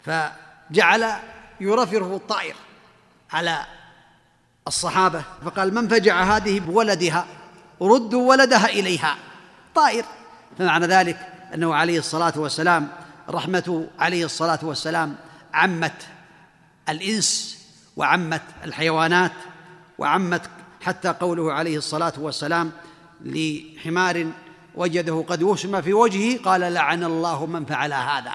[0.00, 1.12] فجعل
[1.60, 2.54] يرفرف الطائر
[3.32, 3.66] على
[4.68, 7.26] الصحابة فقال من فجع هذه بولدها؟
[7.82, 9.16] ردوا ولدها إليها.
[9.74, 10.04] طائر.
[10.58, 12.88] فمعنى ذلك أنه عليه الصلاة والسلام
[13.30, 15.16] رحمته عليه الصلاة والسلام
[15.54, 16.06] عمت
[16.88, 17.58] الإنس
[17.96, 19.32] وعمت الحيوانات
[19.98, 20.42] وعمت
[20.80, 22.72] حتى قوله عليه الصلاة والسلام
[23.24, 24.26] لحمار
[24.74, 28.34] وجده قد وسم في وجهه قال لعن الله من فعل هذا.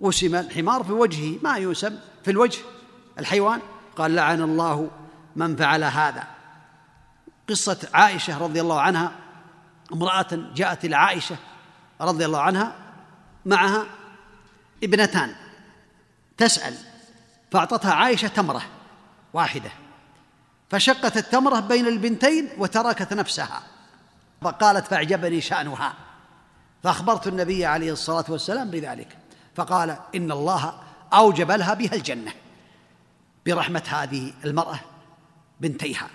[0.00, 2.58] وسم الحمار في وجهه ما يوسم في الوجه
[3.18, 3.60] الحيوان؟
[3.96, 4.90] قال لعن الله
[5.36, 6.24] من فعل هذا.
[7.48, 9.12] قصة عائشة رضي الله عنها
[9.92, 11.36] امرأة جاءت إلى عائشة
[12.00, 12.72] رضي الله عنها
[13.46, 13.86] معها
[14.84, 15.34] ابنتان
[16.36, 16.74] تسأل
[17.52, 18.62] فأعطتها عائشة تمرة
[19.32, 19.70] واحدة
[20.70, 23.62] فشقت التمرة بين البنتين وتركت نفسها
[24.42, 25.94] فقالت فأعجبني شأنها
[26.82, 29.18] فأخبرت النبي عليه الصلاة والسلام بذلك
[29.56, 30.74] فقال إن الله
[31.12, 32.32] أوجب لها بها الجنة
[33.46, 34.80] برحمة هذه المرأة.
[35.60, 36.08] بنتيها.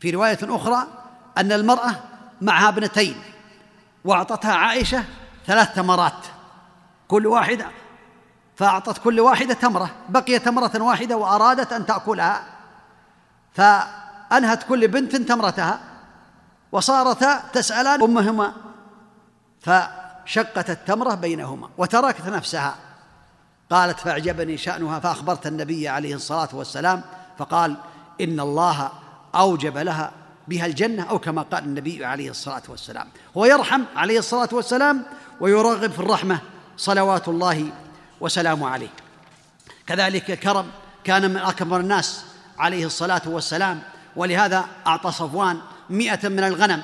[0.00, 0.86] في رواية أخرى
[1.38, 1.94] أن المرأة
[2.40, 3.22] معها ابنتين
[4.04, 5.04] وأعطتها عائشة
[5.46, 6.26] ثلاث تمرات
[7.08, 7.66] كل واحدة
[8.56, 12.44] فأعطت كل واحدة تمرة بقي تمرة واحدة وأرادت أن تأكلها
[13.52, 15.80] فأنهت كل بنت تمرتها
[16.72, 18.52] وصارتا تسألان أمهما
[19.60, 22.74] فشقت التمرة بينهما وتركت نفسها.
[23.70, 27.02] قالت فأعجبني شأنها فأخبرت النبي عليه الصلاة والسلام
[27.38, 27.76] فقال
[28.22, 28.90] إن الله
[29.34, 30.12] أوجب لها
[30.48, 33.08] بها الجنة أو كما قال النبي عليه الصلاة والسلام.
[33.36, 35.02] هو يرحم عليه الصلاة والسلام
[35.40, 36.38] ويرغب في الرحمة
[36.76, 37.72] صلوات الله
[38.20, 38.90] وسلامه عليه.
[39.86, 40.66] كذلك كرم
[41.04, 42.24] كان من أكبر الناس
[42.58, 43.82] عليه الصلاة والسلام.
[44.16, 45.60] ولهذا أعطى صفوان
[45.90, 46.82] مئة من الغنم.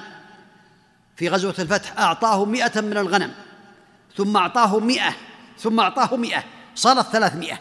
[1.16, 3.34] في غزوة الفتح أعطاه مئة من الغنم.
[4.16, 5.14] ثم أعطاه مئة
[5.58, 7.58] ثم أعطاه مئة صارت ثلاثمائة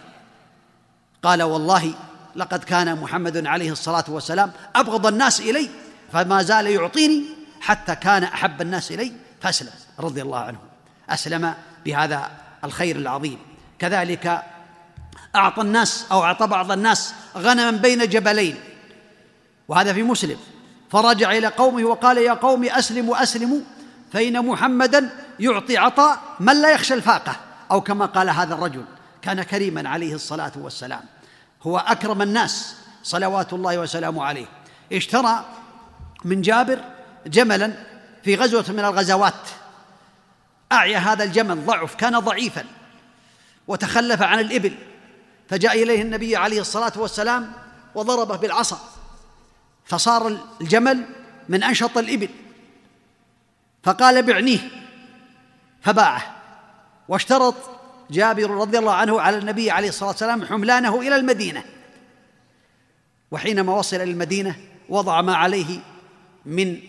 [1.24, 1.94] قال والله
[2.38, 5.70] لقد كان محمد عليه الصلاة والسلام أبغض الناس إلي
[6.14, 7.24] فما زال يعطيني
[7.62, 9.12] حتى كان أحب الناس إلي
[9.42, 10.60] فأسلم رضي الله عنه.
[11.10, 11.54] أسلم
[11.86, 12.32] بهذا
[12.64, 13.40] الخير العظيم.
[13.80, 14.44] كذلك
[15.36, 18.56] أعطى الناس أو أعطى بعض الناس غنما بين جبلين
[19.68, 20.38] وهذا في مسلم.
[20.92, 23.60] فرجع إلى قومه وقال يا قوم أسلموا أسلموا
[24.14, 25.10] فإن محمدا
[25.40, 27.36] يعطي عطاء من لا يخشى الفاقة
[27.72, 28.84] أو كما قال هذا الرجل
[29.22, 31.02] كان كريما عليه الصلاة والسلام.
[31.64, 34.46] هو أكرم الناس صلوات الله وسلامه عليه.
[34.94, 35.46] اشترى
[36.26, 36.84] من جابر
[37.28, 37.74] جملا
[38.24, 39.48] في غزوة من الغزوات.
[40.72, 42.66] أعيا هذا الجمل ضعف كان ضعيفا
[43.68, 44.78] وتخلف عن الإبل.
[45.50, 47.52] فجاء إليه النبي عليه الصلاة والسلام
[47.96, 48.80] وضربه بالعصا.
[49.86, 51.06] فصار الجمل
[51.50, 52.30] من أنشط الإبل.
[53.84, 54.60] فقال بعنيه
[55.82, 56.36] فباعه
[57.08, 57.56] واشترط
[58.12, 61.64] جابر رضي الله عنه على النبي عليه الصلاة والسلام حملانه إلى المدينة.
[63.32, 64.56] وحينما وصل إلى المدينة
[64.90, 65.80] وضع ما عليه
[66.46, 66.80] من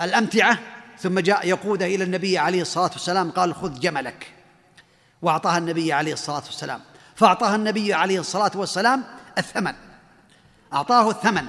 [0.00, 0.58] الأمتعة
[0.98, 4.32] ثم جاء يقوده إلى النبي عليه الصلاة والسلام قال خذ جملك.
[5.22, 6.80] وأعطاها النبي عليه الصلاة والسلام.
[7.14, 9.04] فأعطاها النبي عليه الصلاة والسلام
[9.38, 9.74] الثمن.
[10.72, 11.46] أعطاه الثمن.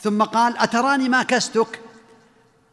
[0.00, 1.80] ثم قال أتراني ما كستك؟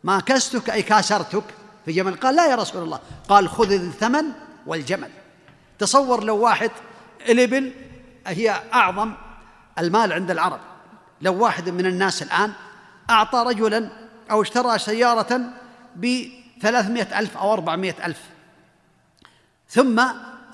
[0.04, 1.44] ما كستك أي كاسرتك؟
[1.86, 2.16] في جمل.
[2.16, 3.00] قال لا يا رسول الله.
[3.30, 4.26] قال خذ الثمن
[4.66, 5.10] والجمل.
[5.80, 6.72] تصور لو واحد
[7.30, 7.72] الإبل
[8.28, 9.14] هي أعظم
[9.80, 10.60] المال عند العرب.
[11.22, 12.52] لو واحد من الناس الآن
[13.10, 13.90] أعطى رجلا
[14.32, 15.42] أو اشترى سيارة
[15.96, 18.22] بثلاثمائة ألف أو أربعمائة ألف.
[19.70, 20.04] ثم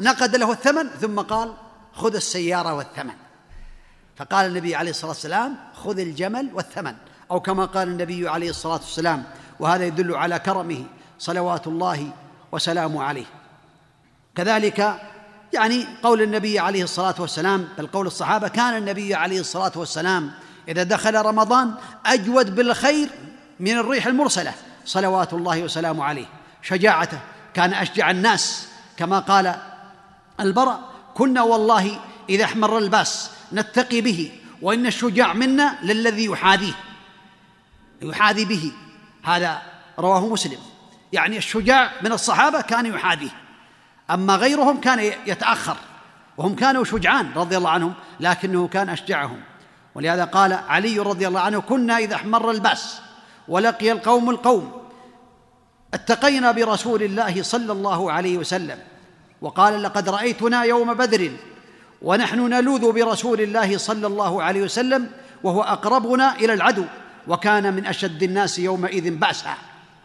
[0.01, 1.53] نقد له الثمن ثم قال
[1.93, 3.13] خذ السيارة والثمن.
[4.17, 6.95] فقال النبي عليه الصلاة والسلام خذ الجمل والثمن.
[7.31, 9.23] أو كما قال النبي عليه الصلاة والسلام
[9.59, 10.85] وهذا يدل على كرمه
[11.19, 12.11] صلوات الله
[12.51, 13.25] وسلامه عليه.
[14.35, 15.01] كذلك
[15.53, 20.31] يعني قول النبي عليه الصلاة والسلام بل قول الصحابة كان النبي عليه الصلاة والسلام
[20.67, 21.73] إذا دخل رمضان
[22.05, 23.09] أجود بالخير
[23.59, 24.53] من الريح المرسلة
[24.85, 26.25] صلوات الله وسلامه عليه
[26.61, 27.19] شجاعته
[27.53, 29.55] كان أشجع الناس كما قال
[30.39, 31.99] البراء كنا والله
[32.29, 34.31] إذا احمر الباس نتقي به
[34.61, 36.73] وإن الشجاع منا للذي يحاذيه.
[38.01, 38.71] يحاذي به
[39.23, 39.61] هذا
[39.99, 40.59] رواه مسلم.
[41.13, 43.40] يعني الشجاع من الصحابة كان يحاذيه.
[44.11, 45.77] أما غيرهم كان يتأخر
[46.37, 49.41] وهم كانوا شجعان رضي الله عنهم لكنه كان أشجعهم.
[49.95, 53.01] ولهذا قال علي رضي الله عنه كنا إذا احمر البأس
[53.47, 54.71] ولقي القوم القوم.
[55.93, 58.79] اتقينا برسول الله صلى الله عليه وسلم.
[59.41, 61.31] وقال لقد رأيتنا يوم بدر
[62.01, 65.09] ونحن نلوذ برسول الله صلى الله عليه وسلم
[65.43, 66.85] وهو أقربنا إلى العدو
[67.27, 69.53] وكان من أشد الناس يومئذ بأسا.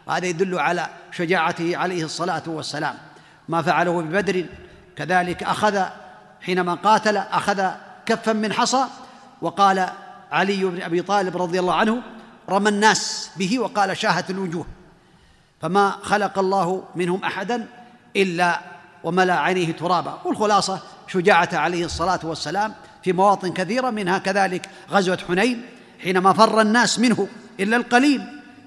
[0.07, 3.06] وهذا يدل على شجاعته عليه الصلاة والسلام.
[3.49, 4.45] ما فعله ببدر.
[4.95, 5.83] كذلك أخذ
[6.41, 7.65] حينما قاتل أخذ
[8.05, 8.85] كفا من حصى
[9.41, 9.89] وقال
[10.31, 12.01] علي بن أبي طالب رضي الله عنه
[12.49, 14.65] رمى الناس به وقال شاهت الوجوه.
[15.61, 17.67] فما خلق الله منهم أحدا
[18.15, 18.59] إلا
[19.03, 20.21] وملا عينيه ترابا.
[20.25, 22.73] والخلاصة شجاعة عليه الصلاة والسلام
[23.03, 25.65] في مواطن كثيرة منها كذلك غزوة حنين
[26.03, 27.27] حينما فر الناس منه
[27.59, 28.21] إلا القليل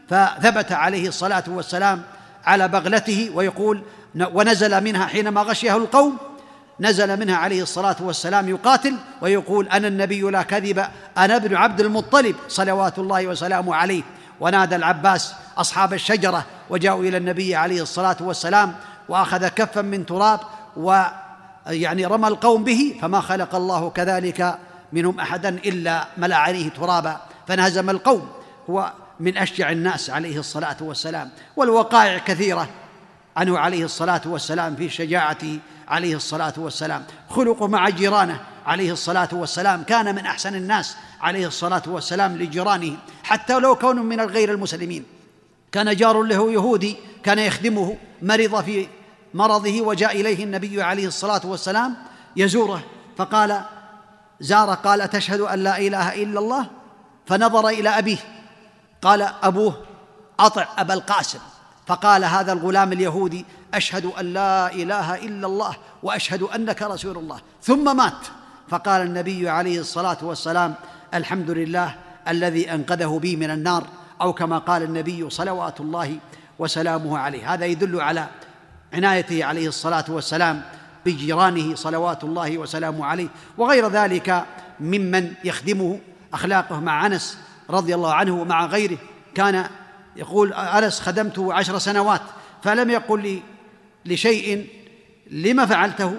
[0.08, 2.02] فثبت عليه الصلاة والسلام
[2.44, 3.82] على بغلته ويقول
[4.14, 6.16] ونزل منها حينما غشيه القوم
[6.80, 10.78] نزل منها عليه الصلاة والسلام يقاتل ويقول أنا النبي لا كذب
[11.18, 14.02] أنا ابن عبد المطلب صلوات الله وسلامه عليه.
[14.40, 18.74] ونادى العباس أصحاب الشجرة وجاءوا إلى النبي عليه الصلاة والسلام
[19.08, 20.40] وأخذ كفا من تراب
[20.76, 24.58] ويعني رمى القوم به فما خلق الله كذلك
[24.92, 28.28] منهم أحدا إلا ملأ عليه ترابا فانهزم القوم
[28.70, 31.30] هو من أشجع الناس عليه الصلاة والسلام.
[31.56, 32.68] والوقائع كثيرة
[33.40, 37.04] عنه عليه الصلاة والسلام في شجاعته عليه الصلاة والسلام.
[37.30, 39.82] خلقه مع جيرانه عليه الصلاة والسلام.
[39.82, 42.96] كان من أحسن الناس عليه الصلاة والسلام لجيرانه.
[43.22, 45.04] حتى لو كانوا من الغير المسلمين.
[45.72, 48.88] كان جار له يهودي كان يخدمه مرض في
[49.34, 51.96] مرضه وجاء إليه النبي عليه الصلاة والسلام
[52.36, 52.82] يزوره.
[53.16, 53.62] فقال
[54.40, 56.66] زار قال تشهد أن لا إله إلا الله؟
[57.26, 58.18] فنظر إلى أبيه.
[59.02, 59.74] قال أبوه
[60.40, 61.38] أطع أبا القاسم.
[61.90, 67.40] فقال هذا الغلام اليهودي أشهد أن لا إله إلا الله وأشهد أنك رسول الله.
[67.62, 68.26] ثم مات.
[68.68, 70.74] فقال النبي عليه الصلاة والسلام
[71.14, 71.94] الحمد لله
[72.28, 73.86] الذي أنقذه بي من النار
[74.20, 76.18] أو كما قال النبي صلوات الله
[76.58, 77.54] وسلامه عليه.
[77.54, 78.26] هذا يدل على
[78.92, 80.62] عنايته عليه الصلاة والسلام
[81.06, 83.28] بجيرانه صلوات الله وسلامه عليه.
[83.58, 84.44] وغير ذلك
[84.80, 85.98] ممن يخدمه
[86.34, 87.38] أخلاقه مع أنس
[87.70, 88.98] رضي الله عنه ومع غيره
[89.34, 89.66] كان
[90.16, 92.22] يقول أنس خدمته عشر سنوات؟
[92.62, 93.42] فلم يقل لي
[94.04, 94.66] لشيء
[95.30, 96.16] لما فعلته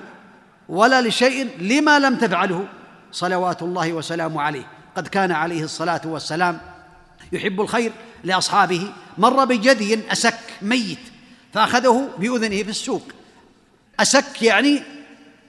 [0.70, 2.68] ولا لشيء لما لم تفعله.
[3.12, 4.68] صلوات الله وسلامه عليه.
[4.96, 6.60] قد كان عليه الصلاة والسلام
[7.32, 7.92] يحب الخير
[8.24, 8.92] لأصحابه.
[9.18, 11.00] مر بجدي أسك ميت
[11.54, 13.04] فأخذه بأذنه في السوق.
[14.00, 14.82] أسك يعني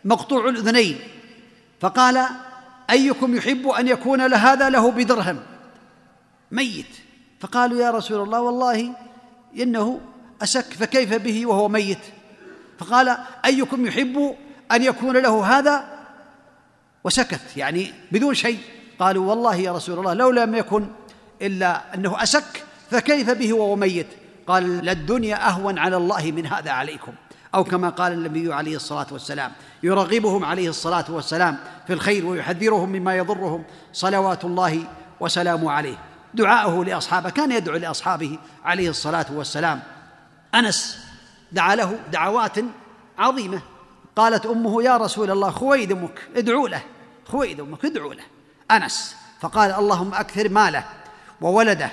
[0.04, 0.98] مقطوع الأذنين.
[1.80, 2.26] فقال
[2.90, 5.40] أيكم يحب أن يكون لهذا له بدرهم؟
[6.50, 7.01] ميت.
[7.42, 8.94] فقالوا يا رسول الله والله
[9.58, 10.00] إنه
[10.42, 11.98] أسك فكيف به وهو ميت.
[12.78, 14.36] فقال أيكم يحب
[14.72, 15.84] أن يكون له هذا؟
[17.04, 18.58] وسكت يعني بدون شيء.
[18.98, 20.86] قالوا والله يا رسول الله لو لم يكن
[21.42, 24.06] إلا أنه أسك فكيف به وهو ميت؟
[24.46, 27.12] قال للدنيا أهون على الله من هذا عليكم.
[27.54, 33.16] أو كما قال النبي عليه الصلاة والسلام يرغبهم عليه الصلاة والسلام في الخير ويحذرهم مما
[33.16, 33.64] يضرهم.
[33.92, 34.84] صلوات الله
[35.20, 36.11] وسلامه عليه.
[36.34, 39.82] دعاءه لأصحابه كان يدعو لأصحابه عليه الصلاة والسلام.
[40.54, 40.98] أنس
[41.52, 42.56] دعا له دعوات
[43.18, 43.60] عظيمة.
[44.16, 46.82] قالت أمه يا رسول الله خويد أمك ادعو له
[47.26, 48.24] خويد أمك ادعو له.
[48.70, 50.84] أنس فقال اللهم أكثر ماله
[51.40, 51.90] وولده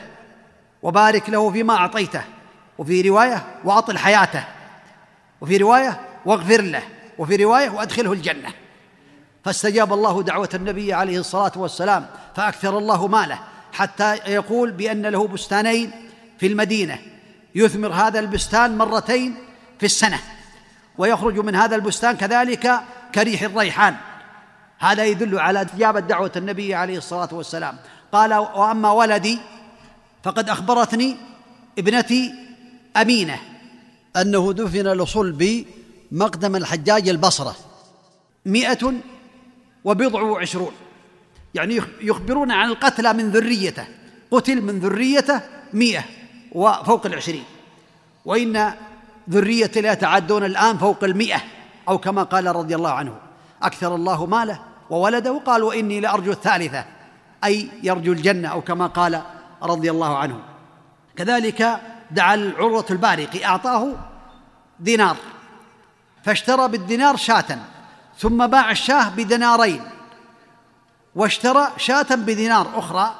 [0.84, 2.24] وبارك له فيما أعطيته
[2.78, 4.44] وفي رواية وأطل حياته
[5.42, 6.84] وفي رواية واغفر له
[7.18, 8.54] وفي رواية وأدخله الجنة.
[9.46, 13.40] فاستجاب الله دعوة النبي عليه الصلاة والسلام فأكثر الله ماله
[13.74, 15.92] حتى يقول بأن له بستانين
[16.40, 17.00] في المدينة.
[17.56, 19.36] يثمر هذا البستان مرتين
[19.80, 20.20] في السنة
[20.98, 22.80] ويخرج من هذا البستان كذلك
[23.16, 23.96] كريح الريحان.
[24.80, 27.78] هذا يدل على استجابة دعوة النبي عليه الصلاة والسلام.
[28.12, 29.40] قال وأما ولدي
[30.24, 31.18] فقد أخبرتني
[31.78, 32.34] ابنتي
[32.98, 33.40] أمينة
[34.18, 35.66] أنه دفن لصلب
[36.12, 37.56] مقدم الحجاج البصرة
[38.46, 38.94] مئة
[39.84, 40.72] وبضع وعشرون.
[41.56, 43.88] يعني يخبرون عن القتلى من ذريته.
[44.32, 45.42] قتل من ذريته
[45.74, 46.04] مئة
[46.52, 47.44] وفوق العشرين.
[48.26, 48.74] وإن
[49.30, 51.42] ذريته لا يتعدون الآن فوق المئة
[51.88, 53.16] أو كما قال رضي الله عنه.
[53.64, 56.86] أكثر الله ماله وولده؟ قال وإني لأرجو الثالثة
[57.44, 59.22] أي يرجو الجنة أو كما قال
[59.64, 60.40] رضي الله عنه.
[61.16, 61.80] كذلك
[62.12, 63.96] دعا العروة البارقي أعطاه
[64.80, 65.18] دينار
[66.24, 67.58] فاشترى بالدينار شاة
[68.18, 69.82] ثم باع الشاه بدينارين.
[71.16, 73.16] واشترى شاة بدينار أخرى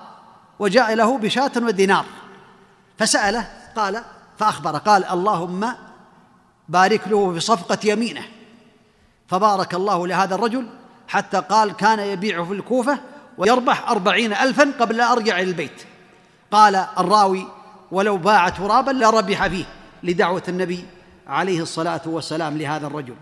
[0.60, 2.06] وجاء له بشاة ودينار.
[2.98, 4.04] فسأله قال
[4.38, 5.76] فأخبر قال اللهم
[6.70, 8.24] بارك له في صفقة يمينه.
[9.28, 10.70] فبارك الله لهذا الرجل
[11.08, 13.00] حتى قال كان يبيع في الكوفة
[13.38, 15.84] ويربح أربعين ألفا قبل أرجع إلى البيت.
[16.52, 17.48] قال الراوي
[17.92, 19.66] ولو باع ترابا لربح فيه
[20.04, 20.86] لدعوة النبي
[21.28, 23.16] عليه الصلاة والسلام لهذا الرجل.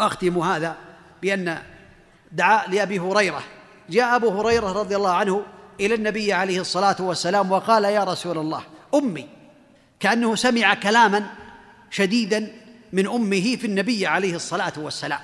[0.00, 0.76] أختم هذا
[1.22, 1.58] بأن
[2.32, 3.42] دعا لأبي هريرة
[3.90, 5.42] جاء أبو هريرة رضي الله عنه
[5.80, 8.62] إلى النبي عليه الصلاة والسلام وقال يا رسول الله
[8.94, 9.28] أمي.
[10.00, 11.26] كأنه سمع كلاما
[11.90, 12.52] شديدا
[12.92, 15.20] من أمه في النبي عليه الصلاة والسلام.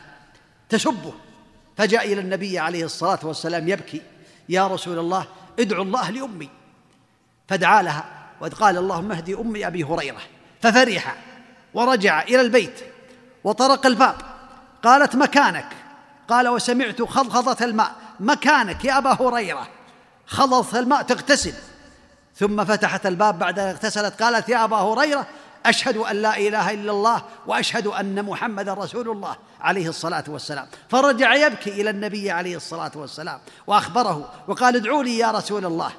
[0.68, 1.12] تسبه.
[1.76, 4.02] فجاء إلى النبي عليه الصلاة والسلام يبكي.
[4.48, 5.26] يا رسول الله
[5.58, 6.48] ادعو الله لأمي.
[7.48, 8.04] فدعا لها
[8.40, 10.20] وقال اللهم اهدي أمي أبي هريرة.
[10.62, 11.16] ففرح
[11.74, 12.80] ورجع إلى البيت
[13.44, 14.16] وطرق الباب.
[14.84, 15.68] قالت مكانك.
[16.28, 18.01] قال وسمعت خضخضة الماء.
[18.22, 19.68] مكانك يا أبا هريرة.
[20.26, 21.54] خلص الماء تغتسل.
[22.36, 25.26] ثم فتحت الباب بعد أن اغتسلت قالت يا أبا هريرة
[25.66, 30.66] أشهد أن لا إله إلا الله وأشهد أن محمدا رسول الله عليه الصلاة والسلام.
[30.88, 35.92] فرجع يبكي إلى النبي عليه الصلاة والسلام وأخبره وقال ادعوا لي يا رسول الله.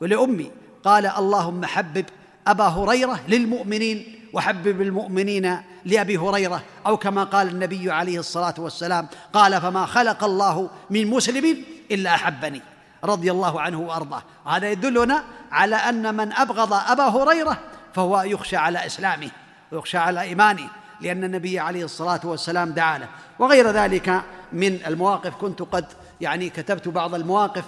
[0.00, 0.50] ولأمي
[0.84, 2.06] قال اللهم حبب
[2.46, 9.60] أبا هريرة للمؤمنين وحبب المؤمنين لأبي هريرة أو كما قال النبي عليه الصلاة والسلام قال
[9.60, 12.62] فما خلق الله من مسلم إلا أحبني
[13.04, 14.22] رضي الله عنه وأرضاه.
[14.46, 17.58] وهذا يدلنا على أن من أبغض أبا هريرة
[17.94, 19.30] فهو يخشى على إسلامه
[19.72, 20.68] ويخشى على إيمانه
[21.00, 23.08] لأن النبي عليه الصلاة والسلام دعا له.
[23.38, 24.22] وغير ذلك
[24.52, 25.86] من المواقف كنت قد
[26.20, 27.64] يعني كتبت بعض المواقف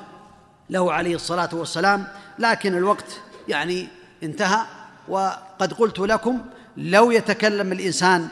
[0.70, 2.06] له عليه الصلاة والسلام
[2.38, 3.88] لكن الوقت يعني
[4.22, 4.60] انتهى
[5.08, 6.40] وقد قلت لكم
[6.78, 8.28] لو يتكلم الإنسان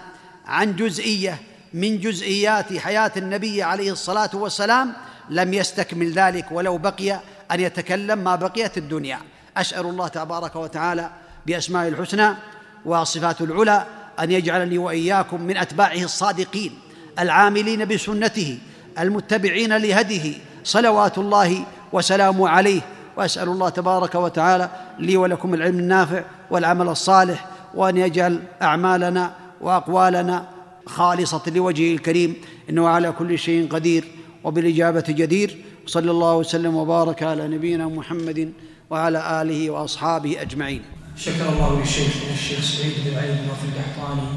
[0.46, 1.38] عن جزئية
[1.74, 4.92] من جزئيات حياة النبي عليه الصلاة والسلام
[5.30, 7.20] لم يستكمل ذلك ولو بقي
[7.52, 9.18] أن يتكلم ما بقيت الدنيا.
[9.56, 11.10] اسال الله تبارك وتعالى
[11.46, 12.34] بأسماء الحسنى
[12.84, 13.86] وصفات العلى
[14.20, 16.78] أن يجعلني وإياكم من أتباعه الصادقين
[17.18, 18.58] العاملين بسنته
[18.98, 20.34] المتبعين لهديه
[20.64, 22.80] صلوات الله وسلامه عليه.
[23.16, 30.48] وأسأل الله تبارك وتعالى لي ولكم العلم النافع والعمل الصالح وأن يجعل أعمالنا وأقوالنا
[30.86, 32.34] خالصة لوجهه الكريم
[32.70, 34.04] إنه على كل شيء قدير
[34.44, 35.56] وبالإجابة جدير.
[35.86, 38.52] صلى الله وسلم وبارك على نبينا محمد
[38.90, 40.82] وعلى آله وأصحابه أجمعين.
[41.16, 44.28] شكر الله للشيخ الشيخ سعيد بن علي بن القحطاني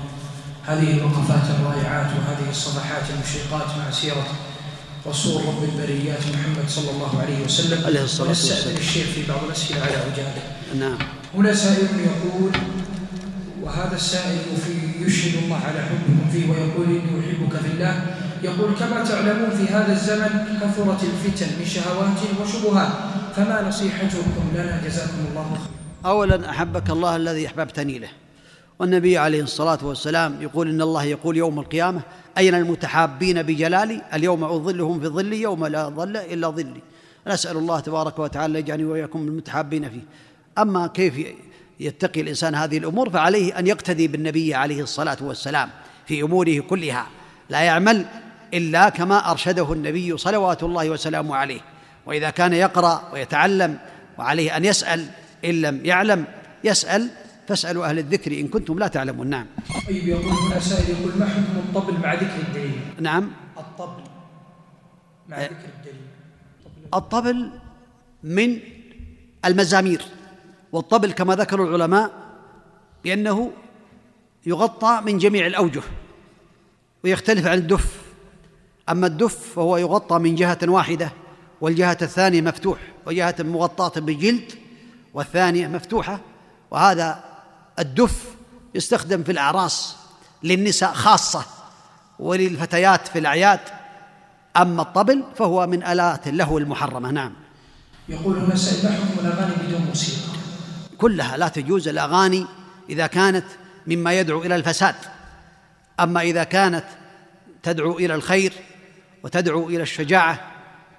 [0.65, 4.27] هذه الوقفات الرائعات وهذه الصفحات المشرقات مع سيرة
[5.07, 7.85] رسول رب البريات محمد صلى الله عليه وسلم.
[7.85, 8.77] عليه الصلاة والسلام.
[8.77, 10.41] الشيخ في بعض الأسئلة على عجاله
[10.79, 10.97] نعم.
[11.35, 12.51] هنا سائل يقول
[13.63, 18.05] وهذا السائل في يشهد الله على حبكم فيه ويقول إني أحبك في الله.
[18.43, 22.91] يقول كما تعلمون في هذا الزمن كثرت الفتن من شهوات وشبهات
[23.35, 26.11] فما نصيحتكم لنا؟ جزاكم الله خيرا.
[26.13, 28.09] اولا أحبك الله الذي أحببتني له.
[28.79, 32.01] والنبي عليه الصلاة والسلام يقول إن الله يقول يوم القيامة
[32.37, 36.81] أين المتحابين بجلالي؟ اليوم أظلهم في ظلي يوم لا ظل إلا ظلي.
[37.27, 40.03] نسال الله تبارك وتعالى يجعلني وإياكم من المتحابين فيه.
[40.57, 41.13] أما كيف
[41.79, 45.69] يتقي الإنسان هذه الأمور فعليه أن يقتدي بالنبي عليه الصلاة والسلام
[46.05, 47.07] في أموره كلها.
[47.49, 48.05] لا يعمل
[48.53, 51.61] إلا كما أرشده النبي صلوات الله وسلامه عليه.
[52.05, 53.77] وإذا كان يقرأ ويتعلم
[54.17, 55.05] وعليه أن يسأل
[55.45, 56.25] إن لم يعلم
[56.63, 57.09] يسأل
[57.47, 59.27] فاسألوا أهل الذكر إن كنتم لا تعلمون.
[59.27, 59.45] نعم.
[59.87, 63.31] طيب يقول هنا سائل يقول ما حكم الطبل مع ذكر الدليل؟ نعم.
[63.57, 64.03] الطبل
[65.29, 66.01] مع ذكر الدليل.
[66.93, 67.51] الطبل
[68.23, 68.59] من
[69.45, 70.01] المزامير.
[70.71, 72.11] والطبل كما ذكر العلماء
[73.03, 73.51] بأنه
[74.45, 75.81] يغطى من جميع الأوجه
[77.03, 78.01] ويختلف عن الدف.
[78.89, 81.11] أما الدف فهو يغطى من جهة واحدة
[81.61, 84.51] والجهة الثانية مفتوح وجهة مغطاة بجلد
[85.13, 86.19] والثانية مفتوحة.
[86.71, 87.23] وهذا
[87.79, 88.35] الدف
[88.75, 89.95] يستخدم في الأعراس
[90.43, 91.45] للنساء خاصة
[92.19, 93.59] وللفتيات في الأعياد.
[94.57, 97.11] أما الطبل فهو من آلات اللهو المحرمة.
[97.11, 97.33] نعم.
[98.09, 100.38] يقول هنا سائل ما حكم الأغاني بدون موسيقى.
[100.99, 102.45] كلها لا تجوز الأغاني
[102.89, 103.45] إذا كانت
[103.87, 104.95] مما يدعو إلى الفساد.
[105.99, 106.85] أما إذا كانت
[107.63, 108.53] تدعو إلى الخير
[109.23, 110.51] وتدعو إلى الشجاعة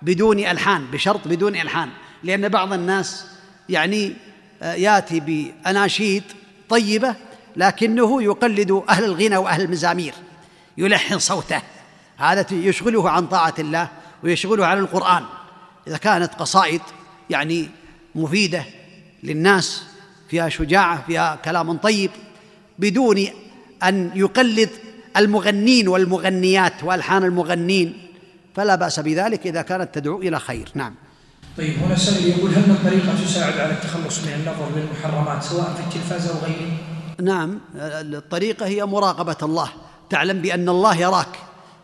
[0.02, 1.88] بدون ألحان بشرط بدون ألحان.
[2.22, 3.26] لأن بعض الناس
[3.68, 4.14] يعني
[4.62, 6.22] آه، يأتي بأناشيد
[6.68, 7.14] طيبة
[7.56, 10.14] لكنه يقلد أهل الغنى وأهل المزامير
[10.78, 11.62] يلحن صوته.
[12.16, 13.88] هذا يشغله عن طاعة الله
[14.24, 15.24] ويشغله عن القرآن.
[15.86, 16.80] إذا كانت قصائد
[17.30, 17.68] يعني
[18.14, 18.64] مفيدة
[19.22, 19.89] للناس
[20.30, 22.10] فيها شجاعة فيها كلام طيب
[22.78, 23.26] بدون
[23.82, 24.70] أن يقلد
[25.16, 28.06] المغنين والمغنيات والحان المغنين
[28.54, 30.70] فلا بأس بذلك إذا كانت تدعو إلى خير.
[30.74, 30.94] نعم.
[31.58, 35.80] طيب هنا سائل يقول هل من طريقه تساعد على التخلص من النظر للمحرمات سواء في
[35.80, 36.72] التلفاز أو غيره؟
[37.22, 37.60] نعم.
[37.74, 39.68] الطريقة هي مراقبة الله
[40.10, 41.38] تعلم بأن الله يراك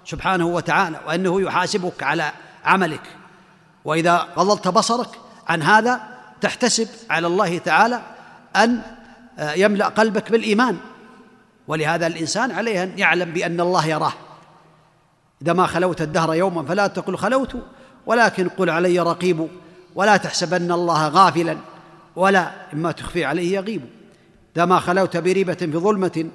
[0.05, 2.33] سبحانه وتعالى وأنه يحاسبك على
[2.65, 3.03] عملك.
[3.85, 5.09] وإذا غضضت بصرك
[5.49, 6.01] عن هذا
[6.41, 8.16] تحتسب على الله تعالى
[8.57, 8.81] أن
[9.39, 10.77] يملأ قلبك بالإيمان.
[11.69, 14.13] ولهذا الإنسان عليه أن يعلم بأن الله يراه.
[15.43, 17.57] إذا ما خلوت الدهر يوما فلا تقل خلوت
[18.07, 19.49] ولكن قل علي رقيب
[19.95, 21.57] ولا تحسبن الله غافلا
[22.17, 23.83] ولا إما تخفي عليه يغيب.
[24.57, 26.27] إذا ما خلوت بريبة في ظلمة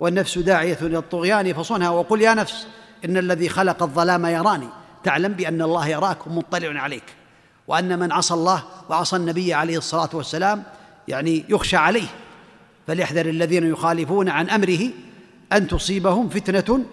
[0.00, 2.66] والنفس داعية إلى الطغيان فصنها وقل يا نفس
[3.04, 4.68] إن الذي خلق الظلام يراني.
[5.04, 7.04] تعلم بأن الله يراك ومطلع عليك.
[7.68, 10.62] وأن من عصى الله وعصى النبي عليه الصلاة والسلام
[11.08, 12.08] يعني يخشى عليه
[12.86, 14.90] فليحذر الذين يخالفون عن أمره
[15.52, 16.84] أن تصيبهم فتنة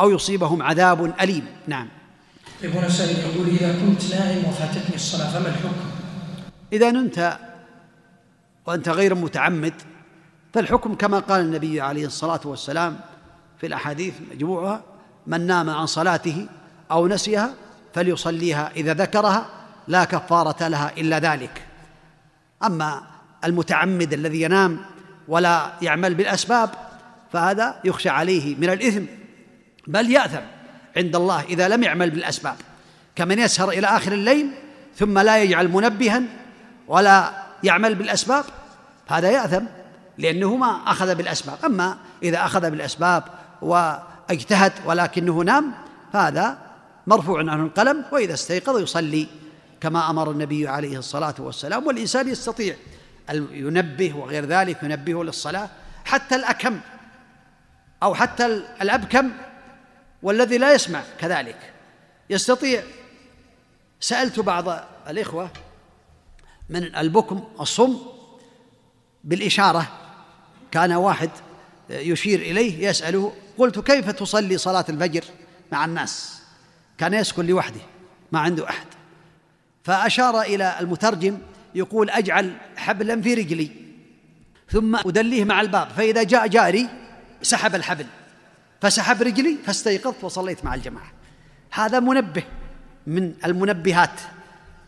[0.00, 1.44] أو يصيبهم عذاب أليم.
[1.66, 1.88] نعم.
[2.62, 5.72] طيب هنا سائل يقول إذا كنت نائم وفاتتني الصلاة فما الحكم؟
[6.72, 7.38] إذا نمت
[8.66, 9.74] وأنت غير متعمد
[10.54, 13.00] فالحكم كما قال النبي عليه الصلاة والسلام
[13.60, 14.82] في الأحاديث مجموعها
[15.26, 16.46] من نام عن صلاته
[16.90, 17.54] أو نسيها
[17.94, 19.46] فليصليها إذا ذكرها
[19.88, 21.66] لا كفارة لها إلا ذلك.
[22.62, 23.09] أما
[23.44, 24.80] المتعمد الذي ينام
[25.28, 26.70] ولا يعمل بالأسباب
[27.32, 29.04] فهذا يخشى عليه من الإثم.
[29.86, 30.40] بل يأثم
[30.96, 32.56] عند الله إذا لم يعمل بالأسباب.
[33.16, 34.50] كمن يسهر إلى آخر الليل
[34.96, 36.22] ثم لا يجعل منبها
[36.88, 37.30] ولا
[37.64, 38.44] يعمل بالأسباب
[39.08, 39.64] هذا يأثم
[40.18, 41.58] لأنه ما أخذ بالأسباب.
[41.64, 43.24] أما إذا أخذ بالأسباب
[43.62, 45.72] واجتهد ولكنه نام
[46.12, 46.58] فهذا
[47.06, 49.26] مرفوع عنه القلم وإذا استيقظ يصلي
[49.80, 52.76] كما أمر النبي عليه الصلاة والسلام والإنسان يستطيع
[53.32, 55.68] ينبه وغير ذلك ينبه للصلاة
[56.04, 56.80] حتى الأكم
[58.02, 58.46] أو حتى
[58.82, 59.30] الأبكم
[60.22, 61.72] والذي لا يسمع كذلك.
[62.30, 62.82] يستطيع.
[64.00, 65.50] سألت بعض الإخوة
[66.68, 67.96] من البكم الصم
[69.24, 69.86] بالإشارة.
[70.70, 71.30] كان واحد
[71.90, 75.24] يشير إليه يسأله قلت كيف تصلي صلاة الفجر
[75.72, 76.42] مع الناس؟
[76.98, 77.80] كان يسكن لوحده
[78.32, 78.86] ما عنده أحد.
[79.84, 81.38] فأشار إلى المترجم
[81.74, 83.70] يقول أجعل حبلا في رجلي
[84.68, 86.88] ثم أدليه مع الباب فإذا جاء جاري
[87.42, 88.06] سحب الحبل
[88.80, 91.12] فسحب رجلي فاستيقظت وصليت مع الجماعة.
[91.70, 92.42] هذا منبه
[93.06, 94.20] من المنبهات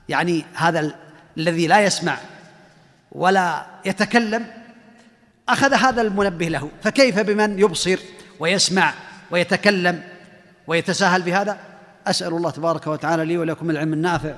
[0.09, 0.95] يعني هذا
[1.39, 2.19] الذي لا يسمع
[3.13, 4.47] ولا يتكلم
[5.49, 6.71] أخذ هذا المنبه له.
[6.83, 7.99] فكيف بمن يبصر
[8.41, 8.95] ويسمع
[9.31, 10.03] ويتكلم
[10.67, 11.59] ويتساهل بهذا؟
[12.07, 14.35] أسأل الله تبارك وتعالى لي ولكم العلم النافع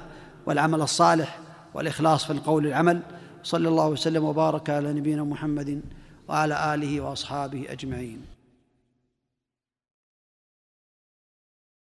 [0.47, 1.39] والعمل الصالح.
[1.75, 3.01] والإخلاص في القول والعمل.
[3.43, 5.81] صلى الله وسلم وبارك على نبينا محمد
[6.29, 8.34] وعلى آله وأصحابه أجمعين.